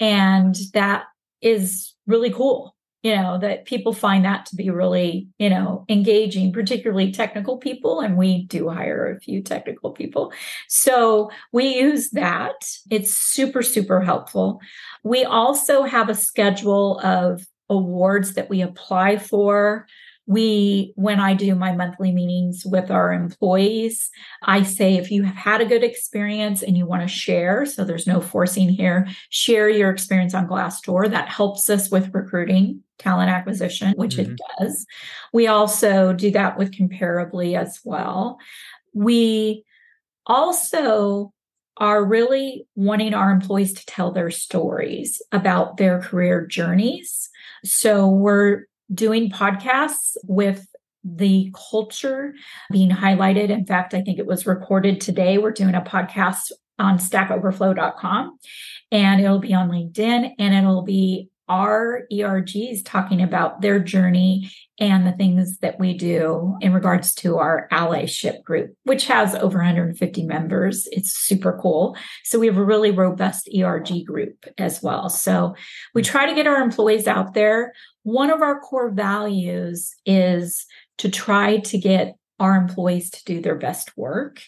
and 0.00 0.56
that 0.74 1.04
is 1.44 1.94
really 2.06 2.30
cool. 2.30 2.74
you 3.04 3.14
know 3.14 3.36
that 3.38 3.66
people 3.66 3.92
find 3.92 4.24
that 4.24 4.46
to 4.46 4.56
be 4.56 4.70
really 4.70 5.28
you 5.38 5.50
know 5.50 5.84
engaging 5.88 6.52
particularly 6.52 7.12
technical 7.12 7.58
people 7.58 8.00
and 8.00 8.16
we 8.16 8.44
do 8.46 8.68
hire 8.70 9.12
a 9.12 9.20
few 9.20 9.42
technical 9.42 9.90
people. 9.92 10.32
So 10.68 11.30
we 11.52 11.76
use 11.76 12.10
that. 12.10 12.54
It's 12.90 13.12
super 13.16 13.62
super 13.62 14.00
helpful. 14.00 14.60
We 15.02 15.24
also 15.24 15.82
have 15.82 16.08
a 16.08 16.14
schedule 16.14 16.98
of 17.00 17.46
awards 17.68 18.34
that 18.34 18.50
we 18.50 18.62
apply 18.62 19.18
for 19.18 19.86
we 20.26 20.92
when 20.96 21.20
i 21.20 21.34
do 21.34 21.54
my 21.54 21.72
monthly 21.72 22.12
meetings 22.12 22.64
with 22.64 22.90
our 22.90 23.12
employees 23.12 24.10
i 24.42 24.62
say 24.62 24.96
if 24.96 25.10
you 25.10 25.22
have 25.22 25.36
had 25.36 25.60
a 25.60 25.66
good 25.66 25.84
experience 25.84 26.62
and 26.62 26.76
you 26.76 26.86
want 26.86 27.02
to 27.02 27.08
share 27.08 27.66
so 27.66 27.84
there's 27.84 28.06
no 28.06 28.20
forcing 28.20 28.68
here 28.68 29.06
share 29.28 29.68
your 29.68 29.90
experience 29.90 30.34
on 30.34 30.46
glassdoor. 30.46 31.10
That 31.10 31.28
helps 31.28 31.68
us 31.68 31.90
with 31.90 32.14
recruiting 32.14 32.82
talent 32.98 33.30
acquisition 33.30 33.92
which 33.96 34.16
mm-hmm. 34.16 34.32
it 34.32 34.40
does. 34.58 34.86
We 35.32 35.46
also 35.46 36.12
do 36.12 36.30
that 36.32 36.58
with 36.58 36.72
Comparably 36.72 37.58
as 37.58 37.80
well. 37.84 38.38
We 38.92 39.64
also 40.26 41.32
are 41.76 42.04
really 42.04 42.66
wanting 42.76 43.14
our 43.14 43.32
employees 43.32 43.72
to 43.72 43.86
tell 43.86 44.12
their 44.12 44.30
stories 44.30 45.20
about 45.32 45.76
their 45.76 46.00
career 46.00 46.46
journeys. 46.46 47.28
So 47.64 48.08
we're 48.08 48.66
doing 48.92 49.30
podcasts 49.30 50.16
with 50.24 50.66
the 51.04 51.54
culture 51.70 52.34
being 52.72 52.90
highlighted. 52.90 53.50
In 53.50 53.66
fact, 53.66 53.94
I 53.94 54.00
think 54.00 54.18
it 54.18 54.26
was 54.26 54.46
recorded 54.46 55.00
today. 55.00 55.38
We're 55.38 55.52
doing 55.52 55.74
a 55.74 55.82
podcast 55.82 56.50
on 56.78 56.98
stackoverflow.com 56.98 58.38
and 58.90 59.20
it'll 59.20 59.38
be 59.38 59.54
on 59.54 59.70
LinkedIn 59.70 60.32
and 60.38 60.54
it'll 60.54 60.82
be 60.82 61.28
our 61.48 62.06
ERGs 62.12 62.80
talking 62.84 63.22
about 63.22 63.60
their 63.60 63.78
journey 63.78 64.50
and 64.80 65.06
the 65.06 65.12
things 65.12 65.58
that 65.58 65.78
we 65.78 65.96
do 65.96 66.56
in 66.60 66.72
regards 66.72 67.14
to 67.14 67.36
our 67.36 67.68
allyship 67.70 68.42
group, 68.42 68.74
which 68.84 69.06
has 69.06 69.34
over 69.34 69.58
150 69.58 70.24
members. 70.24 70.88
It's 70.90 71.16
super 71.16 71.58
cool. 71.60 71.96
So 72.24 72.38
we 72.38 72.46
have 72.46 72.56
a 72.56 72.64
really 72.64 72.90
robust 72.90 73.48
ERG 73.54 74.04
group 74.06 74.46
as 74.58 74.82
well. 74.82 75.08
So 75.08 75.54
we 75.94 76.02
try 76.02 76.26
to 76.26 76.34
get 76.34 76.46
our 76.46 76.62
employees 76.62 77.06
out 77.06 77.34
there 77.34 77.72
one 78.04 78.30
of 78.30 78.42
our 78.42 78.60
core 78.60 78.90
values 78.90 79.96
is 80.06 80.66
to 80.98 81.08
try 81.08 81.56
to 81.58 81.78
get 81.78 82.16
our 82.38 82.54
employees 82.54 83.10
to 83.10 83.24
do 83.24 83.40
their 83.40 83.56
best 83.56 83.96
work 83.96 84.42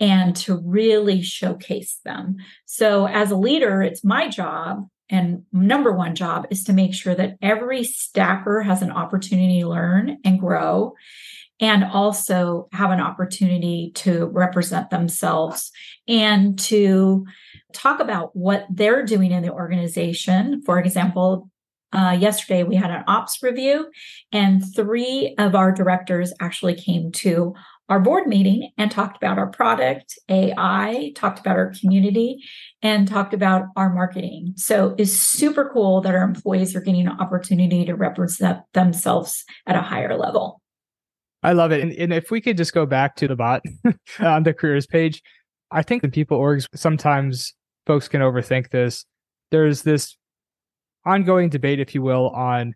and 0.00 0.34
to 0.34 0.60
really 0.64 1.22
showcase 1.22 2.00
them. 2.04 2.36
So, 2.64 3.06
as 3.06 3.30
a 3.30 3.36
leader, 3.36 3.82
it's 3.82 4.04
my 4.04 4.28
job 4.28 4.88
and 5.08 5.44
number 5.52 5.92
one 5.92 6.14
job 6.14 6.46
is 6.50 6.64
to 6.64 6.72
make 6.72 6.94
sure 6.94 7.14
that 7.14 7.36
every 7.40 7.84
stacker 7.84 8.62
has 8.62 8.82
an 8.82 8.90
opportunity 8.90 9.60
to 9.60 9.68
learn 9.68 10.18
and 10.24 10.40
grow 10.40 10.94
and 11.60 11.84
also 11.84 12.68
have 12.72 12.90
an 12.90 13.00
opportunity 13.00 13.92
to 13.94 14.26
represent 14.26 14.90
themselves 14.90 15.72
and 16.06 16.58
to 16.58 17.24
talk 17.72 18.00
about 18.00 18.34
what 18.34 18.66
they're 18.70 19.04
doing 19.04 19.32
in 19.32 19.42
the 19.42 19.52
organization. 19.52 20.62
For 20.62 20.78
example, 20.78 21.48
uh, 21.92 22.16
yesterday 22.18 22.62
we 22.62 22.74
had 22.76 22.90
an 22.90 23.04
ops 23.06 23.42
review, 23.42 23.90
and 24.32 24.62
three 24.74 25.34
of 25.38 25.54
our 25.54 25.72
directors 25.72 26.32
actually 26.40 26.74
came 26.74 27.12
to 27.12 27.54
our 27.88 28.00
board 28.00 28.26
meeting 28.26 28.70
and 28.76 28.90
talked 28.90 29.16
about 29.16 29.38
our 29.38 29.46
product, 29.46 30.18
AI, 30.28 31.12
talked 31.14 31.38
about 31.38 31.56
our 31.56 31.72
community, 31.80 32.42
and 32.82 33.06
talked 33.06 33.32
about 33.32 33.66
our 33.76 33.92
marketing. 33.92 34.54
So 34.56 34.94
it's 34.98 35.12
super 35.12 35.70
cool 35.72 36.00
that 36.00 36.14
our 36.14 36.24
employees 36.24 36.74
are 36.74 36.80
getting 36.80 37.06
an 37.06 37.20
opportunity 37.20 37.84
to 37.84 37.94
represent 37.94 38.60
themselves 38.72 39.44
at 39.66 39.76
a 39.76 39.82
higher 39.82 40.16
level. 40.16 40.60
I 41.42 41.52
love 41.52 41.70
it. 41.70 41.80
And, 41.80 41.92
and 41.92 42.12
if 42.12 42.30
we 42.30 42.40
could 42.40 42.56
just 42.56 42.72
go 42.72 42.86
back 42.86 43.14
to 43.16 43.28
the 43.28 43.36
bot 43.36 43.62
on 43.84 43.94
um, 44.26 44.42
the 44.42 44.52
careers 44.52 44.86
page, 44.86 45.22
I 45.70 45.82
think 45.82 46.02
in 46.02 46.10
people 46.10 46.40
orgs, 46.40 46.66
sometimes 46.74 47.54
folks 47.86 48.08
can 48.08 48.20
overthink 48.20 48.70
this. 48.70 49.04
There's 49.52 49.82
this 49.82 50.16
ongoing 51.04 51.48
debate, 51.48 51.78
if 51.78 51.94
you 51.94 52.02
will, 52.02 52.30
on 52.30 52.74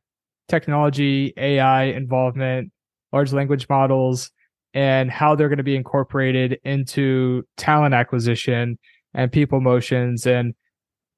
technology, 0.49 1.33
AI 1.37 1.85
involvement, 1.85 2.71
large 3.13 3.33
language 3.33 3.69
models, 3.69 4.31
and 4.75 5.11
how 5.11 5.35
they're 5.35 5.49
going 5.49 5.59
to 5.59 5.63
be 5.65 5.77
incorporated 5.77 6.59
into 6.65 7.43
talent 7.57 7.95
acquisition 7.95 8.79
and 9.15 9.33
people 9.33 9.61
motions. 9.61 10.27
And 10.27 10.55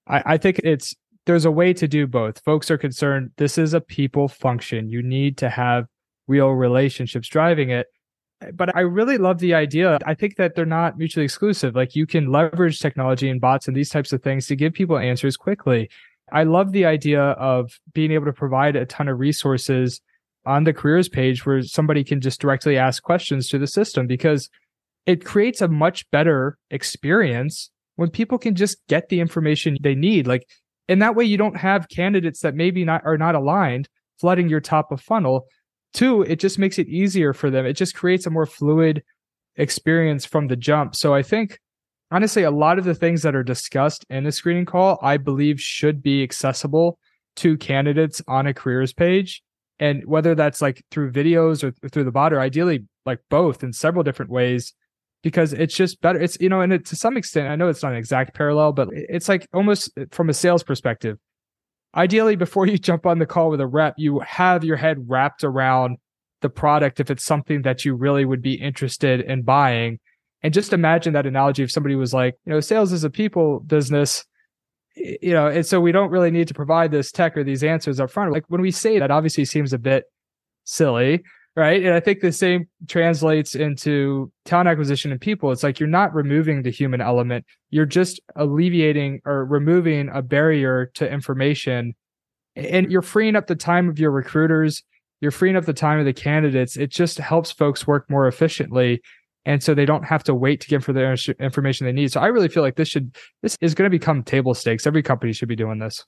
I, 0.07 0.23
I 0.27 0.37
think 0.39 0.61
it's 0.65 0.95
there's 1.27 1.45
a 1.45 1.51
way 1.51 1.73
to 1.75 1.87
do 1.87 2.07
both. 2.07 2.43
Folks 2.45 2.71
are 2.71 2.79
concerned 2.79 3.31
this 3.37 3.59
is 3.59 3.75
a 3.75 3.81
people 3.81 4.29
function. 4.29 4.89
You 4.89 5.03
need 5.03 5.39
to 5.39 5.51
have 5.51 5.87
real 6.27 6.51
relationships 6.51 7.29
driving 7.29 7.71
it. 7.71 7.87
But 8.55 8.75
I 8.75 8.81
really 8.81 9.19
love 9.19 9.39
the 9.39 9.55
idea. 9.55 9.99
I 10.05 10.15
think 10.15 10.35
that 10.37 10.57
they're 10.57 10.67
not 10.67 10.99
mutually 10.99 11.25
exclusive. 11.25 11.77
Like 11.77 11.95
you 11.95 12.07
can 12.07 12.33
leverage 12.33 12.81
technology 12.81 13.29
and 13.29 13.41
bots 13.41 13.69
and 13.69 13.77
these 13.77 13.91
types 13.91 14.13
of 14.13 14.23
things 14.23 14.49
to 14.49 14.57
give 14.57 14.73
people 14.73 14.99
answers 14.99 15.37
quickly. 15.37 15.89
I 16.33 16.43
love 16.43 16.73
the 16.73 16.87
idea 16.87 17.23
of 17.23 17.79
being 17.93 18.11
able 18.11 18.25
to 18.25 18.33
provide 18.33 18.75
a 18.75 18.87
ton 18.87 19.07
of 19.09 19.21
resources 19.21 20.01
on 20.45 20.65
the 20.65 20.73
careers 20.73 21.09
page 21.09 21.47
where 21.47 21.63
somebody 21.63 22.05
can 22.05 22.21
just 22.21 22.41
directly 22.41 22.77
ask 22.77 23.03
questions 23.03 23.49
to 23.49 23.59
the 23.59 23.67
system 23.67 24.07
because 24.07 24.49
it 25.07 25.25
creates 25.25 25.61
a 25.61 25.69
much 25.69 26.09
better 26.11 26.59
experience 26.71 27.71
when 27.97 28.11
people 28.11 28.39
can 28.39 28.55
just 28.55 28.79
get 28.89 29.09
the 29.09 29.21
information 29.21 29.77
they 29.81 29.95
need. 29.95 30.27
Like, 30.27 30.47
and 30.89 31.01
that 31.03 31.15
way, 31.15 31.25
you 31.25 31.37
don't 31.37 31.57
have 31.57 31.89
candidates 31.89 32.41
that 32.41 32.55
maybe 32.55 32.85
not 32.85 33.03
are 33.05 33.19
not 33.19 33.35
aligned 33.35 33.89
flooding 34.21 34.49
your 34.49 34.61
top 34.61 34.93
of 34.93 35.01
funnel. 35.01 35.47
Two, 35.93 36.23
it 36.23 36.39
just 36.39 36.59
makes 36.59 36.79
it 36.79 36.89
easier 36.89 37.33
for 37.33 37.51
them. 37.51 37.67
It 37.67 37.75
just 37.75 37.95
creates 37.95 38.27
a 38.27 38.31
more 38.31 38.47
fluid 38.47 39.03
experience 39.57 40.25
from 40.25 40.49
the 40.49 40.57
jump. 40.57 40.95
So 40.97 41.15
I 41.15 41.23
think 41.23 41.59
honestly, 42.11 42.43
a 42.43 42.51
lot 42.51 42.79
of 42.79 42.85
the 42.85 42.95
things 42.95 43.23
that 43.23 43.35
are 43.35 43.43
discussed 43.43 44.05
in 44.11 44.27
a 44.27 44.33
screening 44.33 44.65
call, 44.65 44.99
I 45.03 45.17
believe 45.17 45.61
should 45.61 46.03
be 46.03 46.23
accessible 46.23 46.99
to 47.37 47.57
candidates 47.57 48.23
on 48.29 48.47
a 48.47 48.55
careers 48.55 48.93
page. 48.93 49.43
And 49.79 50.07
whether 50.07 50.35
that's 50.35 50.63
like 50.63 50.85
through 50.91 51.13
videos 51.13 51.65
or 51.65 51.73
through 51.89 52.05
the 52.05 52.13
bot, 52.13 52.33
or 52.33 52.41
ideally 52.41 52.87
like 53.05 53.21
both 53.31 53.65
in 53.65 53.73
several 53.73 54.05
different 54.05 54.31
ways, 54.31 54.75
because 55.23 55.53
it's 55.53 55.75
just 55.75 56.01
better. 56.01 56.21
It's, 56.21 56.39
you 56.41 56.49
know, 56.49 56.61
and 56.61 56.73
it, 56.73 56.87
to 56.87 56.97
some 56.97 57.17
extent, 57.17 57.49
I 57.49 57.57
know 57.57 57.69
it's 57.69 57.83
not 57.83 57.93
an 57.93 57.99
exact 57.99 58.35
parallel, 58.35 58.73
but 58.73 58.89
it's 58.93 59.29
like 59.29 59.47
almost 59.53 59.91
uh, 59.99 60.05
from 60.11 60.29
a 60.29 60.35
sales 60.35 60.63
perspective. 60.63 61.19
Ideally, 61.95 62.37
before 62.37 62.67
you 62.67 62.79
jump 62.89 63.07
on 63.07 63.19
the 63.19 63.27
call 63.27 63.51
with 63.51 63.61
a 63.61 63.67
rep, 63.67 63.95
you 63.97 64.21
have 64.21 64.65
your 64.65 64.77
head 64.77 64.99
wrapped 65.09 65.45
around 65.45 65.99
the 66.43 66.51
product 66.51 67.01
if 67.01 67.11
it's 67.11 67.25
something 67.25 67.63
that 67.63 67.85
you 67.85 67.95
really 67.95 68.25
would 68.25 68.43
be 68.43 68.55
interested 68.55 69.21
in 69.21 69.43
buying 69.43 69.99
and 70.43 70.53
just 70.53 70.73
imagine 70.73 71.13
that 71.13 71.27
analogy 71.27 71.63
if 71.63 71.71
somebody 71.71 71.95
was 71.95 72.13
like, 72.13 72.35
you 72.45 72.53
know, 72.53 72.61
sales 72.61 72.93
is 72.93 73.05
a 73.05 73.11
people 73.11 73.61
business, 73.61 74.25
you 74.95 75.33
know, 75.33 75.47
and 75.47 75.65
so 75.65 75.81
we 75.81 75.93
don't 75.93 76.11
really 76.11 76.31
need 76.31 76.49
to 76.49 76.55
provide 76.55 76.91
this 76.91 77.11
tech 77.11 77.37
or 77.37 77.45
these 77.45 77.65
answers 77.65 78.01
up 78.01 78.11
front. 78.11 78.33
Like 78.33 78.45
when 78.49 78.61
we 78.61 78.71
say 78.71 78.99
that, 78.99 79.11
obviously 79.11 79.45
seems 79.45 79.73
a 79.73 79.79
bit 79.79 80.05
silly, 80.65 81.23
right? 81.57 81.83
And 81.83 81.95
I 81.95 82.01
think 82.01 82.21
the 82.21 82.33
same 82.33 82.69
translates 82.89 83.55
into 83.55 84.31
talent 84.45 84.69
acquisition 84.69 85.11
and 85.11 85.21
people. 85.21 85.51
It's 85.51 85.63
like 85.63 85.81
you're 85.81 85.89
not 85.89 86.15
removing 86.15 86.63
the 86.63 86.71
human 86.71 87.01
element, 87.01 87.45
you're 87.71 87.87
just 87.87 88.21
alleviating 88.37 89.21
or 89.25 89.45
removing 89.45 90.11
a 90.13 90.23
barrier 90.23 90.87
to 90.95 91.11
information. 91.11 91.95
And 92.55 92.93
you're 92.93 93.03
freeing 93.03 93.35
up 93.35 93.47
the 93.47 93.55
time 93.55 93.89
of 93.89 93.99
your 93.99 94.11
recruiters, 94.11 94.83
you're 95.23 95.31
freeing 95.31 95.57
up 95.57 95.65
the 95.65 95.73
time 95.73 95.99
of 95.99 96.05
the 96.05 96.13
candidates. 96.13 96.77
It 96.77 96.91
just 96.91 97.17
helps 97.19 97.51
folks 97.51 97.87
work 97.87 98.11
more 98.11 98.27
efficiently 98.27 99.01
and 99.45 99.63
so 99.63 99.75
they 99.75 99.87
don't 99.87 100.05
have 100.05 100.23
to 100.25 100.35
wait 100.35 100.61
to 100.61 100.69
get 100.69 100.83
for 100.83 100.93
the 100.93 101.35
information 101.41 101.87
they 101.87 101.93
need. 101.93 102.13
So 102.13 102.21
I 102.21 102.29
really 102.29 102.49
feel 102.49 102.63
like 102.63 102.77
this 102.77 102.89
should 102.89 103.17
this 103.43 103.57
is 103.61 103.75
going 103.75 103.91
to 103.91 103.91
become 103.91 104.23
table 104.23 104.55
stakes. 104.55 104.87
Every 104.87 105.03
company 105.03 105.33
should 105.33 105.49
be 105.49 105.57
doing 105.57 105.79
this. 105.79 106.05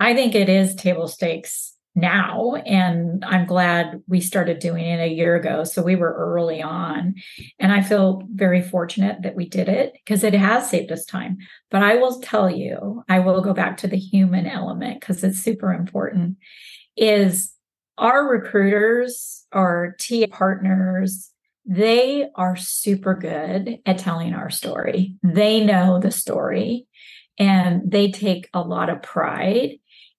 I 0.00 0.14
think 0.14 0.34
it 0.34 0.48
is 0.48 0.74
table 0.74 1.08
stakes 1.08 1.74
now 1.94 2.54
and 2.54 3.24
I'm 3.24 3.46
glad 3.46 4.02
we 4.06 4.20
started 4.20 4.60
doing 4.60 4.84
it 4.84 5.00
a 5.00 5.12
year 5.12 5.34
ago 5.34 5.64
so 5.64 5.82
we 5.82 5.96
were 5.96 6.14
early 6.14 6.62
on 6.62 7.14
and 7.58 7.72
I 7.72 7.82
feel 7.82 8.22
very 8.32 8.62
fortunate 8.62 9.22
that 9.22 9.34
we 9.34 9.48
did 9.48 9.68
it 9.68 9.94
because 9.94 10.22
it 10.22 10.34
has 10.34 10.70
saved 10.70 10.92
us 10.92 11.04
time 11.04 11.38
but 11.70 11.82
I 11.82 11.96
will 11.96 12.20
tell 12.20 12.48
you 12.48 13.02
I 13.08 13.18
will 13.18 13.40
go 13.40 13.52
back 13.52 13.78
to 13.78 13.88
the 13.88 13.98
human 13.98 14.46
element 14.46 15.00
because 15.00 15.24
it's 15.24 15.40
super 15.40 15.72
important 15.72 16.36
is 16.96 17.52
our 17.96 18.28
recruiters 18.28 19.44
our 19.52 19.96
TA 19.98 20.26
partners 20.30 21.32
they 21.68 22.30
are 22.34 22.56
super 22.56 23.14
good 23.14 23.78
at 23.84 23.98
telling 23.98 24.32
our 24.32 24.48
story. 24.48 25.16
They 25.22 25.62
know 25.62 26.00
the 26.00 26.10
story 26.10 26.86
and 27.38 27.82
they 27.84 28.10
take 28.10 28.48
a 28.54 28.62
lot 28.62 28.88
of 28.88 29.02
pride. 29.02 29.72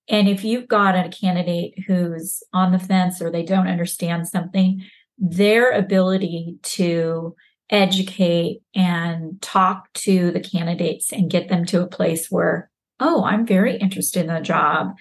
And 0.08 0.30
if 0.30 0.44
you've 0.44 0.68
got 0.68 0.96
a 0.96 1.10
candidate 1.10 1.74
who's 1.88 2.44
on 2.54 2.72
the 2.72 2.80
fence 2.80 3.20
or 3.20 3.32
they 3.32 3.44
don't 3.44 3.68
understand 3.68 4.28
something, 4.28 4.84
their 5.18 5.72
ability 5.72 6.58
to 6.62 7.36
educate 7.72 8.62
and 8.76 9.42
talk 9.42 9.92
to 9.94 10.30
the 10.32 10.40
candidates 10.40 11.12
and 11.12 11.32
get 11.32 11.50
them 11.50 11.66
to 11.66 11.82
a 11.82 11.88
place 11.88 12.30
where, 12.30 12.70
oh, 13.00 13.24
I'm 13.24 13.46
very 13.46 13.76
interested 13.78 14.22
in 14.22 14.34
the 14.34 14.40
job. 14.40 14.94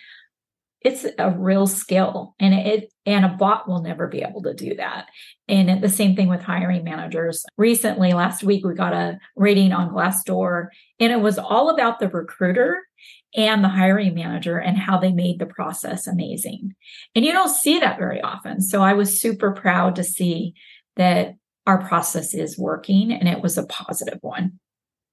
It's 0.83 1.05
a 1.19 1.31
real 1.31 1.67
skill 1.67 2.35
and 2.39 2.55
it 2.55 2.93
and 3.05 3.25
a 3.25 3.29
bot 3.29 3.69
will 3.69 3.83
never 3.83 4.07
be 4.07 4.23
able 4.23 4.43
to 4.43 4.55
do 4.55 4.77
that. 4.77 5.07
And 5.49 5.83
the 5.83 5.89
same 5.89 6.15
thing 6.15 6.29
with 6.29 6.43
hiring 6.43 6.85
managers. 6.85 7.45
Recently 7.57 8.13
last 8.13 8.45
week 8.45 8.65
we 8.65 8.75
got 8.75 8.93
a 8.93 9.19
rating 9.35 9.73
on 9.73 9.91
glassdoor 9.91 10.69
and 11.01 11.13
it 11.13 11.21
was 11.21 11.39
all 11.39 11.71
about 11.71 11.99
the 11.99 12.09
recruiter 12.09 12.83
and 13.37 13.65
the 13.65 13.69
hiring 13.69 14.15
manager 14.15 14.59
and 14.59 14.79
how 14.79 14.99
they 14.99 15.13
made 15.13 15.39
the 15.39 15.47
process 15.47 16.07
amazing. 16.07 16.75
And 17.15 17.25
you 17.25 17.33
don't 17.33 17.49
see 17.49 17.81
that 17.81 17.99
very 17.99 18.21
often. 18.21 18.61
So 18.61 18.83
i 18.83 18.93
was 18.93 19.21
super 19.21 19.53
proud 19.53 19.97
to 19.97 20.05
see 20.05 20.55
that 20.97 21.35
our 21.67 21.87
process 21.87 22.35
is 22.35 22.59
working 22.59 23.13
and 23.13 23.29
it 23.29 23.43
was 23.43 23.59
a 23.59 23.67
positive 23.67 24.19
one. 24.21 24.61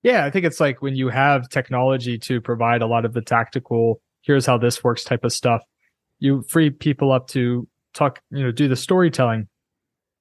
Yeah 0.04 0.26
i 0.26 0.30
think 0.30 0.46
it's 0.46 0.60
like 0.60 0.84
when 0.84 0.96
you 0.96 1.10
have 1.10 1.50
technology 1.50 2.20
to 2.20 2.40
provide 2.40 2.84
a 2.84 2.88
lot 2.88 3.06
of 3.06 3.14
the 3.14 3.22
tactical 3.22 4.00
here's 4.26 4.46
how 4.46 4.58
this 4.58 4.84
works 4.84 5.04
type 5.04 5.24
of 5.24 5.32
stuff. 5.32 5.62
You 6.20 6.44
free 6.44 6.70
people 6.70 7.12
up 7.12 7.28
to 7.30 7.68
talk, 7.94 8.22
you 8.32 8.44
know, 8.44 8.52
do 8.52 8.68
the 8.68 8.76
storytelling, 8.76 9.48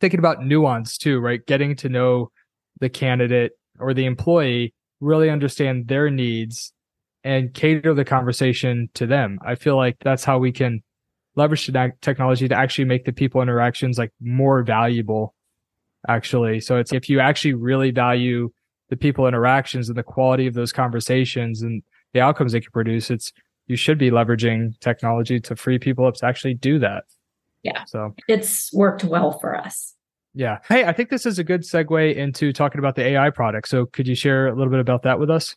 thinking 0.00 0.18
about 0.18 0.44
nuance 0.44 0.98
too, 0.98 1.18
right? 1.18 1.44
Getting 1.46 1.76
to 1.76 1.88
know 1.88 2.30
the 2.80 2.88
candidate 2.88 3.52
or 3.78 3.94
the 3.94 4.04
employee, 4.04 4.74
really 5.00 5.30
understand 5.30 5.88
their 5.88 6.10
needs 6.10 6.72
and 7.22 7.54
cater 7.54 7.94
the 7.94 8.04
conversation 8.04 8.88
to 8.94 9.06
them. 9.06 9.38
I 9.44 9.54
feel 9.54 9.76
like 9.76 9.96
that's 10.00 10.24
how 10.24 10.38
we 10.38 10.52
can 10.52 10.82
leverage 11.36 11.66
the 11.66 11.92
technology 12.00 12.48
to 12.48 12.54
actually 12.54 12.84
make 12.84 13.04
the 13.04 13.12
people 13.12 13.42
interactions 13.42 13.98
like 13.98 14.12
more 14.20 14.62
valuable 14.62 15.34
actually. 16.06 16.60
So 16.60 16.76
it's 16.76 16.92
if 16.92 17.08
you 17.08 17.20
actually 17.20 17.54
really 17.54 17.90
value 17.90 18.50
the 18.90 18.96
people 18.96 19.26
interactions 19.26 19.88
and 19.88 19.96
the 19.96 20.02
quality 20.02 20.46
of 20.46 20.54
those 20.54 20.72
conversations 20.72 21.62
and 21.62 21.82
the 22.12 22.20
outcomes 22.20 22.52
they 22.52 22.60
can 22.60 22.70
produce, 22.70 23.10
it's 23.10 23.32
you 23.66 23.76
should 23.76 23.98
be 23.98 24.10
leveraging 24.10 24.78
technology 24.80 25.40
to 25.40 25.56
free 25.56 25.78
people 25.78 26.06
up 26.06 26.14
to 26.16 26.26
actually 26.26 26.54
do 26.54 26.78
that. 26.78 27.04
Yeah. 27.62 27.84
So 27.86 28.14
it's 28.28 28.72
worked 28.72 29.04
well 29.04 29.38
for 29.38 29.56
us. 29.56 29.94
Yeah. 30.34 30.58
Hey, 30.68 30.84
I 30.84 30.92
think 30.92 31.10
this 31.10 31.26
is 31.26 31.38
a 31.38 31.44
good 31.44 31.62
segue 31.62 32.14
into 32.14 32.52
talking 32.52 32.78
about 32.78 32.96
the 32.96 33.02
AI 33.02 33.30
product. 33.30 33.68
So 33.68 33.86
could 33.86 34.06
you 34.06 34.14
share 34.14 34.48
a 34.48 34.54
little 34.54 34.70
bit 34.70 34.80
about 34.80 35.02
that 35.04 35.18
with 35.18 35.30
us? 35.30 35.56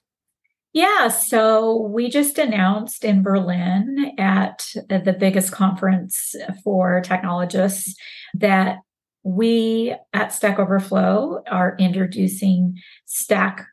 Yeah, 0.74 1.08
so 1.08 1.88
we 1.92 2.10
just 2.10 2.38
announced 2.38 3.04
in 3.04 3.24
Berlin 3.24 4.14
at 4.20 4.68
the 4.90 5.16
biggest 5.18 5.52
conference 5.52 6.36
for 6.64 7.02
technologists 7.02 7.96
that 8.36 8.78
we 9.24 9.96
at 10.14 10.32
Stack 10.34 10.60
Overflow 10.60 11.42
are 11.50 11.76
introducing 11.80 12.78
Stack 13.06 13.66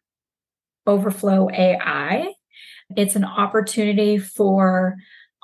Overflow 0.86 1.50
AI 1.50 2.32
it's 2.96 3.16
an 3.16 3.24
opportunity 3.24 4.18
for 4.18 4.96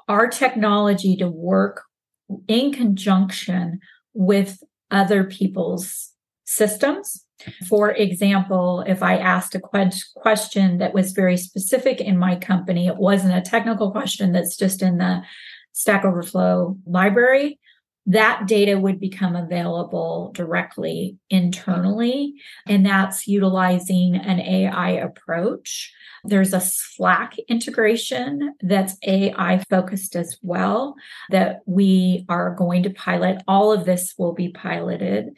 our 0.09 0.29
technology 0.29 1.16
to 1.16 1.29
work 1.29 1.83
in 2.48 2.72
conjunction 2.72 3.81
with 4.14 4.62
other 4.90 5.24
people's 5.24 6.12
systems. 6.44 7.24
For 7.68 7.90
example, 7.92 8.85
if 8.87 9.03
I 9.03 9.16
asked 9.16 9.55
a 9.55 9.61
question 10.16 10.79
that 10.79 10.92
was 10.92 11.12
very 11.12 11.37
specific 11.37 12.00
in 12.00 12.18
my 12.18 12.37
company, 12.37 12.87
it 12.87 12.96
wasn't 12.96 13.35
a 13.35 13.50
technical 13.50 13.90
question 13.90 14.33
that's 14.33 14.57
just 14.57 14.83
in 14.83 14.98
the 14.98 15.22
Stack 15.72 16.05
Overflow 16.05 16.76
library, 16.85 17.59
that 18.06 18.46
data 18.46 18.78
would 18.78 18.98
become 18.98 19.36
available 19.36 20.32
directly 20.34 21.18
internally. 21.28 22.34
And 22.66 22.84
that's 22.84 23.28
utilizing 23.28 24.16
an 24.16 24.40
AI 24.40 24.90
approach. 24.90 25.92
There's 26.24 26.52
a 26.52 26.60
Slack 26.60 27.38
integration 27.48 28.54
that's 28.60 28.96
AI 29.06 29.62
focused 29.70 30.16
as 30.16 30.38
well 30.42 30.94
that 31.30 31.60
we 31.66 32.24
are 32.28 32.54
going 32.54 32.82
to 32.84 32.90
pilot. 32.90 33.42
All 33.46 33.72
of 33.72 33.84
this 33.84 34.14
will 34.18 34.32
be 34.32 34.50
piloted 34.50 35.30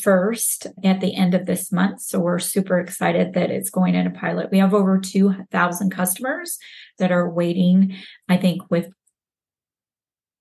first 0.00 0.66
at 0.84 1.00
the 1.00 1.14
end 1.14 1.34
of 1.34 1.46
this 1.46 1.72
month. 1.72 2.00
So 2.02 2.20
we're 2.20 2.38
super 2.38 2.78
excited 2.78 3.34
that 3.34 3.50
it's 3.50 3.70
going 3.70 3.94
into 3.94 4.10
pilot. 4.10 4.50
We 4.50 4.58
have 4.58 4.74
over 4.74 4.98
2,000 4.98 5.90
customers 5.90 6.58
that 6.98 7.10
are 7.10 7.28
waiting, 7.28 7.96
I 8.28 8.36
think, 8.36 8.70
with 8.70 8.90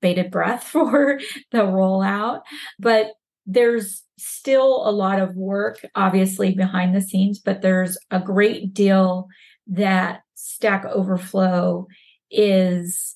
bated 0.01 0.31
breath 0.31 0.63
for 0.67 1.19
the 1.51 1.59
rollout. 1.59 2.41
But 2.79 3.11
there's 3.45 4.03
still 4.17 4.87
a 4.87 4.91
lot 4.91 5.19
of 5.19 5.35
work, 5.35 5.83
obviously, 5.95 6.53
behind 6.53 6.95
the 6.95 7.01
scenes, 7.01 7.39
but 7.39 7.61
there's 7.61 7.97
a 8.11 8.19
great 8.19 8.73
deal 8.73 9.27
that 9.67 10.21
Stack 10.35 10.85
Overflow 10.85 11.87
is 12.29 13.15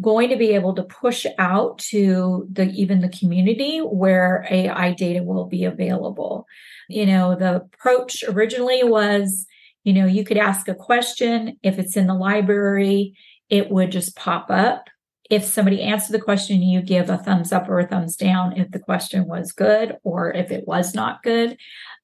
going 0.00 0.30
to 0.30 0.36
be 0.36 0.50
able 0.50 0.74
to 0.74 0.82
push 0.82 1.26
out 1.38 1.78
to 1.78 2.46
the 2.50 2.70
even 2.70 3.00
the 3.00 3.08
community 3.08 3.78
where 3.78 4.46
AI 4.50 4.92
data 4.92 5.22
will 5.22 5.46
be 5.46 5.64
available. 5.64 6.46
You 6.88 7.06
know, 7.06 7.36
the 7.36 7.56
approach 7.56 8.24
originally 8.26 8.82
was, 8.82 9.46
you 9.84 9.92
know, 9.92 10.06
you 10.06 10.24
could 10.24 10.38
ask 10.38 10.68
a 10.68 10.74
question 10.74 11.58
if 11.62 11.78
it's 11.78 11.96
in 11.96 12.06
the 12.06 12.14
library, 12.14 13.14
it 13.48 13.70
would 13.70 13.92
just 13.92 14.16
pop 14.16 14.46
up 14.50 14.88
if 15.32 15.46
somebody 15.46 15.80
answered 15.80 16.12
the 16.12 16.20
question, 16.20 16.60
you 16.60 16.82
give 16.82 17.08
a 17.08 17.16
thumbs 17.16 17.52
up 17.52 17.66
or 17.66 17.78
a 17.78 17.86
thumbs 17.86 18.16
down 18.16 18.54
if 18.58 18.70
the 18.70 18.78
question 18.78 19.26
was 19.26 19.50
good 19.50 19.96
or 20.04 20.30
if 20.30 20.50
it 20.50 20.68
was 20.68 20.94
not 20.94 21.22
good. 21.22 21.56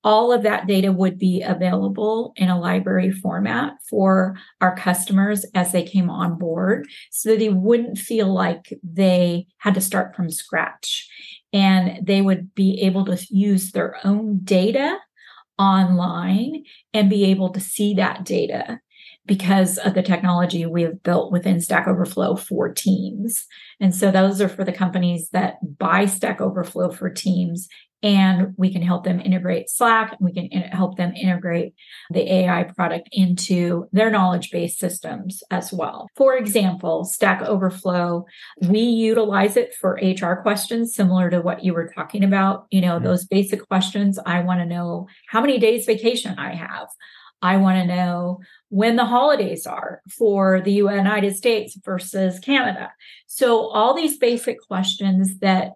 All 0.02 0.32
of 0.32 0.44
that 0.44 0.66
data 0.66 0.92
would 0.92 1.18
be 1.18 1.42
available 1.42 2.32
in 2.36 2.48
a 2.48 2.58
library 2.58 3.12
format 3.12 3.74
for 3.90 4.38
our 4.62 4.74
customers 4.74 5.44
as 5.54 5.72
they 5.72 5.82
came 5.82 6.08
on 6.08 6.38
board 6.38 6.88
so 7.10 7.28
that 7.28 7.38
they 7.40 7.50
wouldn't 7.50 7.98
feel 7.98 8.32
like 8.32 8.72
they 8.82 9.46
had 9.58 9.74
to 9.74 9.82
start 9.82 10.16
from 10.16 10.30
scratch. 10.30 11.06
And 11.52 12.06
they 12.06 12.22
would 12.22 12.54
be 12.54 12.80
able 12.80 13.04
to 13.04 13.18
use 13.28 13.72
their 13.72 13.98
own 14.04 14.40
data 14.42 14.96
online 15.58 16.64
and 16.94 17.10
be 17.10 17.26
able 17.26 17.50
to 17.50 17.60
see 17.60 17.92
that 17.94 18.24
data 18.24 18.80
because 19.28 19.78
of 19.78 19.94
the 19.94 20.02
technology 20.02 20.66
we 20.66 20.82
have 20.82 21.02
built 21.02 21.30
within 21.30 21.60
Stack 21.60 21.86
Overflow 21.86 22.34
for 22.34 22.72
Teams. 22.72 23.46
And 23.78 23.94
so 23.94 24.10
those 24.10 24.40
are 24.40 24.48
for 24.48 24.64
the 24.64 24.72
companies 24.72 25.28
that 25.30 25.58
buy 25.78 26.06
Stack 26.06 26.40
Overflow 26.40 26.90
for 26.90 27.10
Teams 27.10 27.68
and 28.02 28.54
we 28.56 28.72
can 28.72 28.82
help 28.82 29.04
them 29.04 29.20
integrate 29.20 29.68
Slack. 29.68 30.16
We 30.20 30.32
can 30.32 30.46
in- 30.46 30.62
help 30.62 30.96
them 30.96 31.14
integrate 31.14 31.74
the 32.10 32.32
AI 32.32 32.64
product 32.64 33.08
into 33.10 33.88
their 33.92 34.10
knowledge 34.10 34.50
based 34.50 34.78
systems 34.78 35.42
as 35.50 35.72
well. 35.72 36.08
For 36.16 36.36
example, 36.36 37.04
Stack 37.04 37.42
Overflow, 37.42 38.24
we 38.62 38.80
utilize 38.80 39.56
it 39.56 39.74
for 39.74 39.98
HR 40.00 40.40
questions, 40.42 40.94
similar 40.94 41.28
to 41.30 41.40
what 41.40 41.64
you 41.64 41.74
were 41.74 41.90
talking 41.92 42.22
about. 42.22 42.66
You 42.70 42.82
know, 42.82 42.96
mm-hmm. 42.96 43.04
those 43.04 43.26
basic 43.26 43.66
questions. 43.66 44.18
I 44.24 44.40
want 44.40 44.60
to 44.60 44.66
know 44.66 45.08
how 45.28 45.40
many 45.40 45.58
days 45.58 45.84
vacation 45.84 46.38
I 46.38 46.54
have. 46.54 46.88
I 47.42 47.56
want 47.56 47.78
to 47.78 47.86
know 47.86 48.40
when 48.68 48.96
the 48.96 49.04
holidays 49.04 49.66
are 49.66 50.02
for 50.16 50.60
the 50.60 50.72
United 50.72 51.36
States 51.36 51.78
versus 51.84 52.38
Canada. 52.38 52.92
So, 53.26 53.68
all 53.68 53.94
these 53.94 54.18
basic 54.18 54.60
questions 54.66 55.38
that 55.40 55.72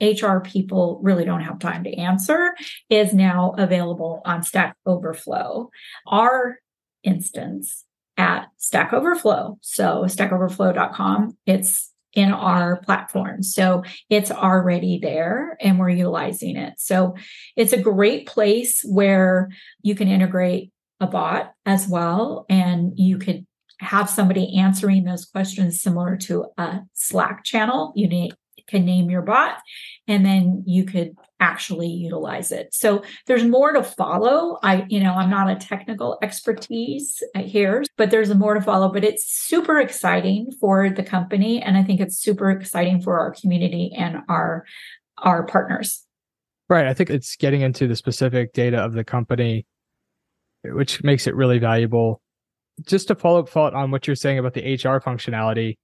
HR 0.00 0.38
people 0.38 0.98
really 1.02 1.24
don't 1.24 1.42
have 1.42 1.58
time 1.58 1.84
to 1.84 1.94
answer 1.94 2.54
is 2.90 3.14
now 3.14 3.54
available 3.56 4.20
on 4.24 4.42
Stack 4.42 4.76
Overflow. 4.84 5.70
Our 6.06 6.58
instance 7.04 7.84
at 8.16 8.48
Stack 8.56 8.92
Overflow. 8.92 9.58
So, 9.60 10.04
stackoverflow.com, 10.04 11.36
it's 11.46 11.92
in 12.14 12.30
our 12.30 12.76
platform. 12.76 13.42
So 13.42 13.82
it's 14.10 14.30
already 14.30 14.98
there 15.00 15.56
and 15.60 15.78
we're 15.78 15.88
utilizing 15.90 16.56
it. 16.56 16.74
So 16.76 17.14
it's 17.56 17.72
a 17.72 17.80
great 17.80 18.26
place 18.26 18.82
where 18.82 19.48
you 19.82 19.94
can 19.94 20.08
integrate 20.08 20.71
a 21.02 21.06
bot 21.06 21.52
as 21.66 21.88
well. 21.88 22.46
And 22.48 22.92
you 22.96 23.18
could 23.18 23.46
have 23.80 24.08
somebody 24.08 24.58
answering 24.58 25.04
those 25.04 25.24
questions 25.24 25.82
similar 25.82 26.16
to 26.16 26.46
a 26.56 26.80
Slack 26.94 27.44
channel. 27.44 27.92
You 27.96 28.30
can 28.68 28.84
name 28.84 29.10
your 29.10 29.22
bot 29.22 29.58
and 30.06 30.24
then 30.24 30.62
you 30.66 30.84
could 30.84 31.14
actually 31.40 31.88
utilize 31.88 32.52
it. 32.52 32.72
So 32.72 33.02
there's 33.26 33.44
more 33.44 33.72
to 33.72 33.82
follow. 33.82 34.58
I, 34.62 34.86
you 34.88 35.00
know, 35.00 35.12
I'm 35.12 35.30
not 35.30 35.50
a 35.50 35.56
technical 35.56 36.18
expertise 36.22 37.20
uh, 37.34 37.42
here, 37.42 37.82
but 37.96 38.12
there's 38.12 38.32
more 38.32 38.54
to 38.54 38.60
follow, 38.60 38.92
but 38.92 39.02
it's 39.02 39.24
super 39.26 39.80
exciting 39.80 40.52
for 40.60 40.88
the 40.88 41.02
company. 41.02 41.60
And 41.60 41.76
I 41.76 41.82
think 41.82 42.00
it's 42.00 42.16
super 42.16 42.50
exciting 42.50 43.02
for 43.02 43.18
our 43.18 43.32
community 43.32 43.92
and 43.96 44.18
our, 44.28 44.64
our 45.18 45.44
partners. 45.44 46.06
Right. 46.68 46.86
I 46.86 46.94
think 46.94 47.10
it's 47.10 47.34
getting 47.36 47.62
into 47.62 47.88
the 47.88 47.96
specific 47.96 48.52
data 48.52 48.78
of 48.78 48.92
the 48.92 49.04
company 49.04 49.66
which 50.64 51.02
makes 51.02 51.26
it 51.26 51.34
really 51.34 51.58
valuable. 51.58 52.20
Just 52.86 53.08
to 53.08 53.14
follow 53.14 53.40
up 53.40 53.48
thought 53.48 53.74
on 53.74 53.90
what 53.90 54.06
you're 54.06 54.16
saying 54.16 54.38
about 54.38 54.54
the 54.54 54.74
HR 54.74 55.00
functionality. 55.00 55.76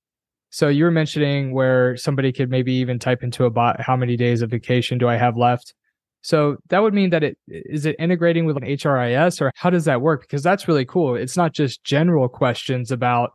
So 0.50 0.68
you 0.68 0.84
were 0.84 0.90
mentioning 0.90 1.52
where 1.52 1.96
somebody 1.96 2.32
could 2.32 2.50
maybe 2.50 2.72
even 2.74 2.98
type 2.98 3.22
into 3.22 3.44
a 3.44 3.50
bot, 3.50 3.80
how 3.80 3.96
many 3.96 4.16
days 4.16 4.40
of 4.40 4.50
vacation 4.50 4.96
do 4.96 5.08
I 5.08 5.16
have 5.16 5.36
left? 5.36 5.74
So 6.22 6.56
that 6.70 6.82
would 6.82 6.94
mean 6.94 7.10
that 7.10 7.22
it 7.22 7.38
is 7.46 7.86
it 7.86 7.96
integrating 7.98 8.44
with 8.46 8.56
an 8.56 8.64
HRIS 8.64 9.40
or 9.40 9.52
how 9.54 9.70
does 9.70 9.84
that 9.84 10.00
work? 10.00 10.22
Because 10.22 10.42
that's 10.42 10.66
really 10.66 10.84
cool. 10.84 11.14
It's 11.14 11.36
not 11.36 11.52
just 11.52 11.84
general 11.84 12.28
questions 12.28 12.90
about 12.90 13.32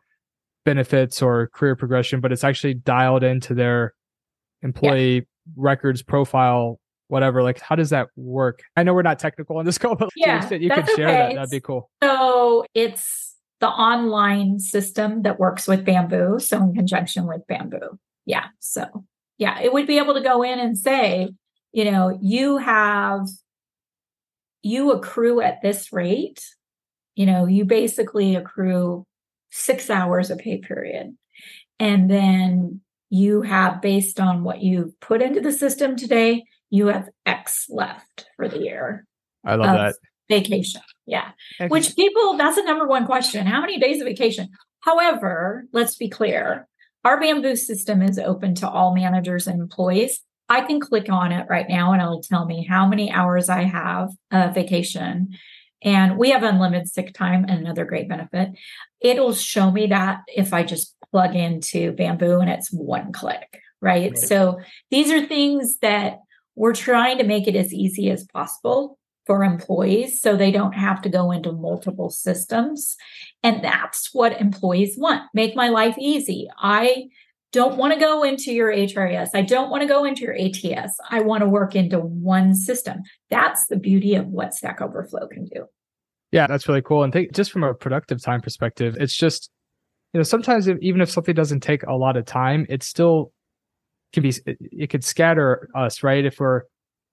benefits 0.65 1.21
or 1.21 1.49
career 1.53 1.75
progression, 1.75 2.19
but 2.19 2.31
it's 2.31 2.43
actually 2.43 2.73
dialed 2.73 3.23
into 3.23 3.53
their 3.53 3.93
employee 4.61 5.15
yeah. 5.15 5.21
records 5.55 6.01
profile, 6.01 6.79
whatever. 7.13 7.43
Like, 7.43 7.61
how 7.61 7.75
does 7.75 7.91
that 7.91 8.09
work? 8.17 8.63
I 8.75 8.83
know 8.83 8.93
we're 8.93 9.03
not 9.03 9.19
technical 9.19 9.57
on 9.57 9.65
this 9.65 9.77
call, 9.79 9.95
but 9.95 10.09
yeah, 10.15 10.49
you 10.49 10.69
could 10.69 10.89
share 10.89 11.07
okay. 11.07 11.15
that. 11.15 11.35
That'd 11.35 11.49
be 11.51 11.61
cool. 11.61 11.89
So 12.03 12.65
it's 12.73 13.35
the 13.61 13.69
online 13.69 14.59
system 14.59 15.21
that 15.21 15.39
works 15.39 15.67
with 15.67 15.85
Bamboo. 15.85 16.39
So 16.39 16.57
in 16.57 16.73
conjunction 16.73 17.27
with 17.27 17.47
Bamboo. 17.47 17.97
Yeah. 18.25 18.47
So 18.59 19.05
yeah, 19.37 19.59
it 19.61 19.71
would 19.71 19.87
be 19.87 19.99
able 19.99 20.15
to 20.15 20.21
go 20.21 20.43
in 20.43 20.59
and 20.59 20.77
say, 20.77 21.29
you 21.71 21.89
know, 21.89 22.17
you 22.21 22.57
have, 22.57 23.27
you 24.63 24.91
accrue 24.91 25.39
at 25.39 25.61
this 25.61 25.93
rate. 25.93 26.43
You 27.15 27.27
know, 27.27 27.45
you 27.45 27.63
basically 27.63 28.35
accrue 28.35 29.05
six 29.51 29.89
hours 29.89 30.31
a 30.31 30.35
pay 30.35 30.57
period. 30.57 31.15
And 31.79 32.09
then 32.09 32.81
you 33.09 33.43
have, 33.43 33.81
based 33.81 34.19
on 34.19 34.43
what 34.43 34.61
you've 34.61 34.99
put 34.99 35.21
into 35.21 35.41
the 35.41 35.51
system 35.51 35.95
today, 35.95 36.43
you 36.73 36.87
have 36.87 37.07
X 37.27 37.67
left 37.69 38.25
for 38.35 38.49
the 38.49 38.57
year. 38.57 39.05
I 39.45 39.53
love 39.53 39.77
that. 39.77 39.95
Vacation. 40.27 40.81
Yeah. 41.05 41.29
Which 41.67 41.95
people, 41.95 42.35
that's 42.35 42.55
the 42.55 42.63
number 42.63 42.87
one 42.87 43.05
question. 43.05 43.45
How 43.45 43.61
many 43.61 43.77
days 43.77 44.01
of 44.01 44.07
vacation? 44.07 44.49
However, 44.79 45.65
let's 45.71 45.95
be 45.95 46.09
clear 46.09 46.67
our 47.03 47.19
bamboo 47.19 47.57
system 47.57 48.01
is 48.01 48.17
open 48.17 48.55
to 48.55 48.67
all 48.67 48.95
managers 48.95 49.45
and 49.45 49.61
employees. 49.61 50.21
I 50.49 50.61
can 50.61 50.79
click 50.79 51.11
on 51.11 51.31
it 51.31 51.45
right 51.47 51.67
now 51.69 51.93
and 51.93 52.01
it'll 52.01 52.23
tell 52.23 52.45
me 52.45 52.65
how 52.67 52.87
many 52.87 53.11
hours 53.11 53.49
I 53.49 53.63
have 53.65 54.09
of 54.31 54.55
vacation. 54.55 55.29
And 55.83 56.17
we 56.17 56.31
have 56.31 56.41
unlimited 56.41 56.87
sick 56.87 57.13
time, 57.13 57.45
and 57.47 57.59
another 57.59 57.85
great 57.85 58.09
benefit. 58.09 58.51
It'll 58.99 59.33
show 59.33 59.69
me 59.69 59.87
that 59.87 60.21
if 60.27 60.53
I 60.53 60.63
just 60.63 60.95
plug 61.11 61.35
into 61.35 61.91
Bamboo 61.91 62.39
and 62.39 62.49
it's 62.49 62.71
one 62.71 63.11
click, 63.11 63.59
right? 63.81 64.11
right? 64.11 64.17
So 64.17 64.59
these 64.89 65.11
are 65.11 65.25
things 65.25 65.77
that 65.79 66.19
we're 66.55 66.73
trying 66.73 67.17
to 67.17 67.23
make 67.23 67.47
it 67.47 67.55
as 67.55 67.73
easy 67.73 68.09
as 68.09 68.25
possible 68.25 68.97
for 69.25 69.43
employees 69.43 70.21
so 70.21 70.35
they 70.35 70.51
don't 70.51 70.73
have 70.73 71.01
to 71.01 71.09
go 71.09 71.31
into 71.31 71.51
multiple 71.51 72.09
systems. 72.09 72.95
And 73.41 73.63
that's 73.63 74.09
what 74.13 74.39
employees 74.39 74.95
want. 74.97 75.23
Make 75.33 75.55
my 75.55 75.69
life 75.69 75.95
easy. 75.97 76.49
I 76.57 77.05
don't 77.53 77.77
want 77.77 77.93
to 77.93 77.99
go 77.99 78.23
into 78.23 78.51
your 78.51 78.71
HRIS. 78.71 79.29
I 79.33 79.43
don't 79.43 79.69
want 79.69 79.81
to 79.81 79.87
go 79.87 80.03
into 80.03 80.23
your 80.23 80.35
ATS. 80.35 80.97
I 81.09 81.21
want 81.21 81.41
to 81.41 81.49
work 81.49 81.75
into 81.75 81.99
one 81.99 82.55
system. 82.55 83.03
That's 83.29 83.67
the 83.67 83.77
beauty 83.77 84.15
of 84.15 84.27
what 84.27 84.53
Stack 84.53 84.81
Overflow 84.81 85.27
can 85.27 85.45
do. 85.45 85.67
Yeah, 86.31 86.47
that's 86.47 86.67
really 86.67 86.81
cool. 86.81 87.03
And 87.03 87.13
think 87.13 87.31
just 87.31 87.51
from 87.51 87.63
a 87.63 87.75
productive 87.75 88.21
time 88.21 88.41
perspective, 88.41 88.97
it's 88.99 89.15
just, 89.15 89.51
you 90.13 90.19
know, 90.19 90.23
sometimes 90.23 90.67
if, 90.67 90.79
even 90.81 90.99
if 90.99 91.11
something 91.11 91.35
doesn't 91.35 91.59
take 91.59 91.83
a 91.83 91.93
lot 91.93 92.17
of 92.17 92.25
time, 92.25 92.65
it 92.69 92.81
still 92.81 93.31
be, 94.21 94.33
it 94.45 94.89
could 94.89 95.03
scatter 95.03 95.69
us, 95.75 96.03
right? 96.03 96.25
If 96.25 96.39
we're, 96.39 96.63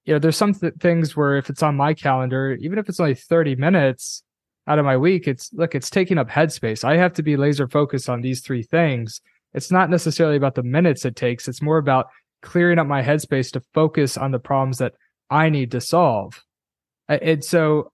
you 0.05 0.15
know, 0.15 0.19
there's 0.19 0.37
some 0.37 0.55
th- 0.55 0.75
things 0.81 1.17
where 1.17 1.37
if 1.37 1.51
it's 1.51 1.63
on 1.63 1.77
my 1.77 1.95
calendar, 1.95 2.57
even 2.61 2.79
if 2.79 2.89
it's 2.89 3.01
only 3.01 3.15
30 3.15 3.57
minutes 3.57 4.23
out 4.67 4.79
of 4.79 4.85
my 4.85 4.97
week, 4.97 5.27
it's 5.29 5.53
look, 5.53 5.75
it's 5.75 5.91
taking 5.91 6.19
up 6.19 6.29
headspace. 6.29 6.85
I 6.85 6.97
have 6.97 7.13
to 7.15 7.23
be 7.23 7.37
laser 7.37 7.69
focused 7.69 8.09
on 8.09 8.21
these 8.21 8.41
three 8.41 8.63
things 8.63 9.21
it's 9.53 9.71
not 9.71 9.91
necessarily 9.91 10.37
about 10.37 10.55
the 10.55 10.63
minutes 10.63 11.05
it 11.05 11.17
takes. 11.17 11.49
It's 11.49 11.63
more 11.63 11.79
about 11.79 12.09
clearing 12.43 12.79
up 12.79 12.87
my 12.87 13.03
headspace 13.03 13.53
to 13.53 13.63
focus 13.75 14.17
on 14.17 14.31
the 14.31 14.39
problems 14.39 14.79
that 14.79 14.95
I 15.29 15.49
need 15.49 15.73
to 15.73 15.81
solve. 15.81 16.43
And 17.09 17.45
so 17.45 17.93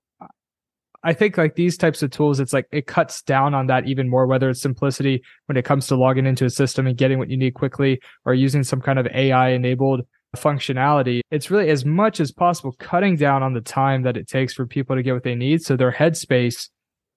I 1.07 1.13
think 1.13 1.39
like 1.39 1.55
these 1.55 1.77
types 1.77 2.03
of 2.03 2.11
tools, 2.11 2.41
it's 2.41 2.53
like 2.53 2.67
it 2.73 2.89
cuts 2.89 3.23
down 3.23 3.55
on 3.55 3.69
that 3.69 3.87
even 3.87 4.11
more, 4.11 4.27
whether 4.27 4.51
it's 4.51 4.61
simplicity 4.61 5.23
when 5.47 5.57
it 5.57 5.65
comes 5.65 5.87
to 5.87 5.97
logging 5.97 6.27
into 6.27 6.45
a 6.45 6.51
system 6.51 6.85
and 6.85 6.97
getting 6.97 7.21
what 7.21 7.31
you 7.31 7.37
need 7.37 7.55
quickly 7.55 8.01
or 8.25 8.35
using 8.35 8.65
some 8.65 8.81
kind 8.81 8.99
of 8.99 9.07
AI 9.15 9.51
enabled 9.51 10.01
functionality. 10.37 11.21
It's 11.31 11.49
really 11.49 11.71
as 11.71 11.85
much 11.85 12.19
as 12.19 12.33
possible 12.33 12.75
cutting 12.81 13.15
down 13.15 13.45
on 13.45 13.55
the 13.55 13.61
time 13.61 14.03
that 14.03 14.17
it 14.17 14.27
takes 14.27 14.53
for 14.53 14.67
people 14.67 14.97
to 14.97 15.03
get 15.05 15.15
what 15.15 15.23
they 15.23 15.37
need. 15.37 15.63
So 15.63 15.77
their 15.77 15.93
headspace 15.93 16.71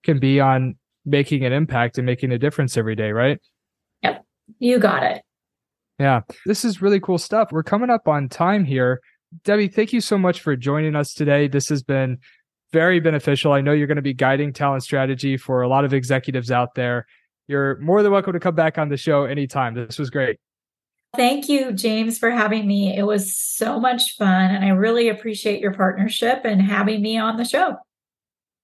can 0.03 0.19
be 0.19 0.39
on 0.39 0.75
making 1.03 1.43
an 1.43 1.51
impact 1.51 1.97
and 1.97 2.05
making 2.05 2.31
a 2.31 2.37
difference 2.37 2.77
every 2.77 2.95
day, 2.95 3.11
right? 3.11 3.41
Yep. 4.03 4.23
You 4.59 4.77
got 4.77 5.01
it. 5.01 5.23
Yeah, 5.97 6.21
this 6.45 6.63
is 6.63 6.79
really 6.79 6.99
cool 6.99 7.17
stuff. 7.17 7.51
We're 7.51 7.63
coming 7.63 7.89
up 7.89 8.07
on 8.07 8.29
time 8.29 8.65
here. 8.65 9.01
Debbie, 9.43 9.67
thank 9.67 9.93
you 9.93 10.01
so 10.01 10.17
much 10.17 10.41
for 10.41 10.55
joining 10.55 10.95
us 10.95 11.13
today. 11.13 11.47
This 11.47 11.69
has 11.69 11.83
been 11.83 12.19
very 12.72 12.99
beneficial. 12.99 13.53
I 13.53 13.61
know 13.61 13.72
you're 13.72 13.88
going 13.88 13.95
to 13.97 14.01
be 14.01 14.13
guiding 14.13 14.53
talent 14.53 14.84
strategy 14.84 15.38
for 15.38 15.61
a 15.61 15.67
lot 15.67 15.86
of 15.86 15.93
executives 15.93 16.51
out 16.51 16.76
there. 16.76 17.05
You're 17.47 17.80
more 17.80 18.03
than 18.03 18.11
welcome 18.11 18.34
to 18.34 18.39
come 18.39 18.55
back 18.55 18.78
on 18.78 18.89
the 18.89 18.97
show 18.97 19.26
anytime. 19.26 19.74
This 19.74 19.97
was 19.97 20.09
great. 20.09 20.38
Thank 21.15 21.49
you, 21.49 21.72
James, 21.72 22.20
for 22.20 22.30
having 22.30 22.67
me. 22.67 22.95
It 22.95 23.03
was 23.03 23.36
so 23.36 23.80
much 23.80 24.15
fun, 24.15 24.51
and 24.51 24.63
I 24.63 24.70
really 24.70 25.09
appreciate 25.09 25.59
your 25.59 25.74
partnership 25.74 26.41
and 26.45 26.61
having 26.61 27.01
me 27.01 27.17
on 27.17 27.38
the 27.38 27.45
show. 27.45 27.78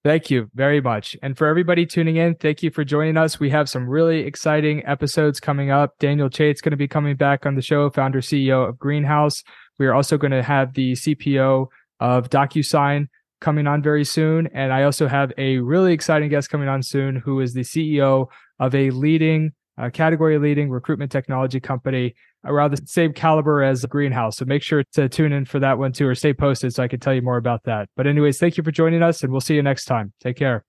Thank 0.03 0.29
you 0.29 0.51
very 0.53 0.81
much. 0.81 1.17
And 1.23 1.35
for 1.35 1.47
everybody 1.47 1.87
tuning 1.87 2.17
in, 2.17 2.35
thank 2.35 2.61
you 2.61 2.69
for 2.69 2.83
joining 2.83 3.17
us. 3.17 3.39
We 3.39 3.49
have 3.49 3.67
some 3.67 3.89
really 3.89 4.19
exciting 4.19 4.85
episodes 4.85 5.39
coming 5.39 5.71
up. 5.71 5.97
Daniel 5.99 6.29
Chait's 6.29 6.61
going 6.61 6.71
to 6.71 6.77
be 6.77 6.87
coming 6.87 7.15
back 7.15 7.47
on 7.47 7.55
the 7.55 7.63
show, 7.63 7.89
founder 7.89 8.21
CEO 8.21 8.69
of 8.69 8.77
Greenhouse. 8.77 9.41
We 9.79 9.87
are 9.87 9.95
also 9.95 10.19
going 10.19 10.29
to 10.29 10.43
have 10.43 10.75
the 10.75 10.91
CPO 10.91 11.65
of 11.99 12.29
DocuSign 12.29 13.07
coming 13.45 13.67
on 13.67 13.79
very 13.79 14.03
soon. 14.03 14.47
And 14.55 14.73
I 14.73 14.83
also 14.83 15.07
have 15.07 15.31
a 15.37 15.59
really 15.59 15.93
exciting 15.93 16.29
guest 16.29 16.49
coming 16.49 16.67
on 16.67 16.81
soon 16.81 17.15
who 17.17 17.39
is 17.41 17.53
the 17.53 17.61
CEO 17.61 18.27
of 18.59 18.73
a 18.73 18.89
leading, 18.89 19.53
uh, 19.77 19.91
category 19.91 20.39
leading 20.39 20.71
recruitment 20.71 21.11
technology 21.11 21.59
company 21.59 22.15
around 22.43 22.71
the 22.71 22.81
same 22.87 23.13
caliber 23.13 23.61
as 23.61 23.85
Greenhouse. 23.85 24.37
So 24.37 24.45
make 24.45 24.63
sure 24.63 24.83
to 24.93 25.07
tune 25.07 25.31
in 25.31 25.45
for 25.45 25.59
that 25.59 25.77
one 25.77 25.91
too, 25.91 26.07
or 26.07 26.15
stay 26.15 26.33
posted 26.33 26.73
so 26.73 26.81
I 26.81 26.87
can 26.87 26.99
tell 26.99 27.13
you 27.13 27.21
more 27.21 27.37
about 27.37 27.65
that. 27.65 27.87
But, 27.95 28.07
anyways, 28.07 28.39
thank 28.39 28.57
you 28.57 28.63
for 28.63 28.71
joining 28.71 29.03
us, 29.03 29.21
and 29.21 29.31
we'll 29.31 29.41
see 29.41 29.55
you 29.55 29.63
next 29.63 29.85
time. 29.85 30.11
Take 30.19 30.37
care. 30.37 30.65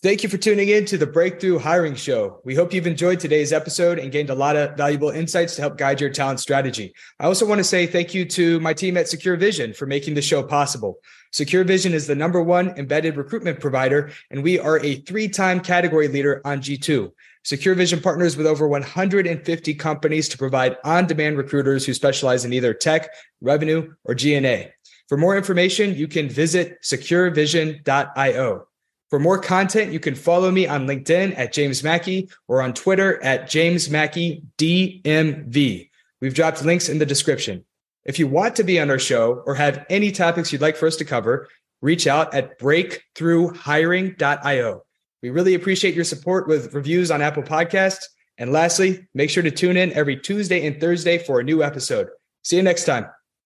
Thank 0.00 0.22
you 0.22 0.28
for 0.28 0.36
tuning 0.36 0.68
in 0.68 0.84
to 0.84 0.96
the 0.96 1.08
Breakthrough 1.08 1.58
Hiring 1.58 1.96
Show. 1.96 2.40
We 2.44 2.54
hope 2.54 2.72
you've 2.72 2.86
enjoyed 2.86 3.18
today's 3.18 3.52
episode 3.52 3.98
and 3.98 4.12
gained 4.12 4.30
a 4.30 4.34
lot 4.34 4.54
of 4.54 4.76
valuable 4.76 5.10
insights 5.10 5.56
to 5.56 5.62
help 5.62 5.76
guide 5.76 6.00
your 6.00 6.08
talent 6.08 6.38
strategy. 6.38 6.94
I 7.18 7.24
also 7.24 7.44
want 7.44 7.58
to 7.58 7.64
say 7.64 7.84
thank 7.84 8.14
you 8.14 8.24
to 8.26 8.60
my 8.60 8.72
team 8.72 8.96
at 8.96 9.06
SecureVision 9.06 9.74
for 9.74 9.86
making 9.86 10.14
the 10.14 10.22
show 10.22 10.40
possible. 10.44 11.00
SecureVision 11.32 11.94
is 11.94 12.06
the 12.06 12.14
number 12.14 12.40
one 12.40 12.78
embedded 12.78 13.16
recruitment 13.16 13.58
provider, 13.58 14.12
and 14.30 14.44
we 14.44 14.60
are 14.60 14.78
a 14.84 15.00
three 15.00 15.26
time 15.26 15.58
category 15.58 16.06
leader 16.06 16.42
on 16.44 16.60
G2. 16.60 17.10
SecureVision 17.44 18.00
partners 18.00 18.36
with 18.36 18.46
over 18.46 18.68
150 18.68 19.74
companies 19.74 20.28
to 20.28 20.38
provide 20.38 20.76
on 20.84 21.08
demand 21.08 21.36
recruiters 21.36 21.84
who 21.84 21.92
specialize 21.92 22.44
in 22.44 22.52
either 22.52 22.72
tech, 22.72 23.10
revenue, 23.40 23.92
or 24.04 24.14
G&A. 24.14 24.72
For 25.08 25.18
more 25.18 25.36
information, 25.36 25.96
you 25.96 26.06
can 26.06 26.28
visit 26.28 26.80
securevision.io. 26.84 28.68
For 29.10 29.18
more 29.18 29.38
content, 29.38 29.92
you 29.92 30.00
can 30.00 30.14
follow 30.14 30.50
me 30.50 30.66
on 30.66 30.86
LinkedIn 30.86 31.38
at 31.38 31.52
James 31.52 31.82
Mackey 31.82 32.28
or 32.46 32.62
on 32.62 32.74
Twitter 32.74 33.22
at 33.22 33.48
James 33.48 33.88
Mackey 33.88 34.42
DMV. 34.58 35.88
We've 36.20 36.34
dropped 36.34 36.64
links 36.64 36.88
in 36.88 36.98
the 36.98 37.06
description. 37.06 37.64
If 38.04 38.18
you 38.18 38.26
want 38.26 38.56
to 38.56 38.64
be 38.64 38.80
on 38.80 38.90
our 38.90 38.98
show 38.98 39.42
or 39.46 39.54
have 39.54 39.86
any 39.88 40.12
topics 40.12 40.52
you'd 40.52 40.60
like 40.60 40.76
for 40.76 40.86
us 40.86 40.96
to 40.96 41.04
cover, 41.04 41.48
reach 41.80 42.06
out 42.06 42.34
at 42.34 42.58
breakthroughhiring.io. 42.58 44.82
We 45.22 45.30
really 45.30 45.54
appreciate 45.54 45.94
your 45.94 46.04
support 46.04 46.48
with 46.48 46.74
reviews 46.74 47.10
on 47.10 47.22
Apple 47.22 47.42
Podcasts. 47.42 48.04
And 48.36 48.52
lastly, 48.52 49.06
make 49.14 49.30
sure 49.30 49.42
to 49.42 49.50
tune 49.50 49.76
in 49.76 49.92
every 49.92 50.16
Tuesday 50.16 50.66
and 50.66 50.80
Thursday 50.80 51.18
for 51.18 51.40
a 51.40 51.44
new 51.44 51.62
episode. 51.62 52.08
See 52.42 52.56
you 52.56 52.62
next 52.62 52.84
time. 52.84 53.06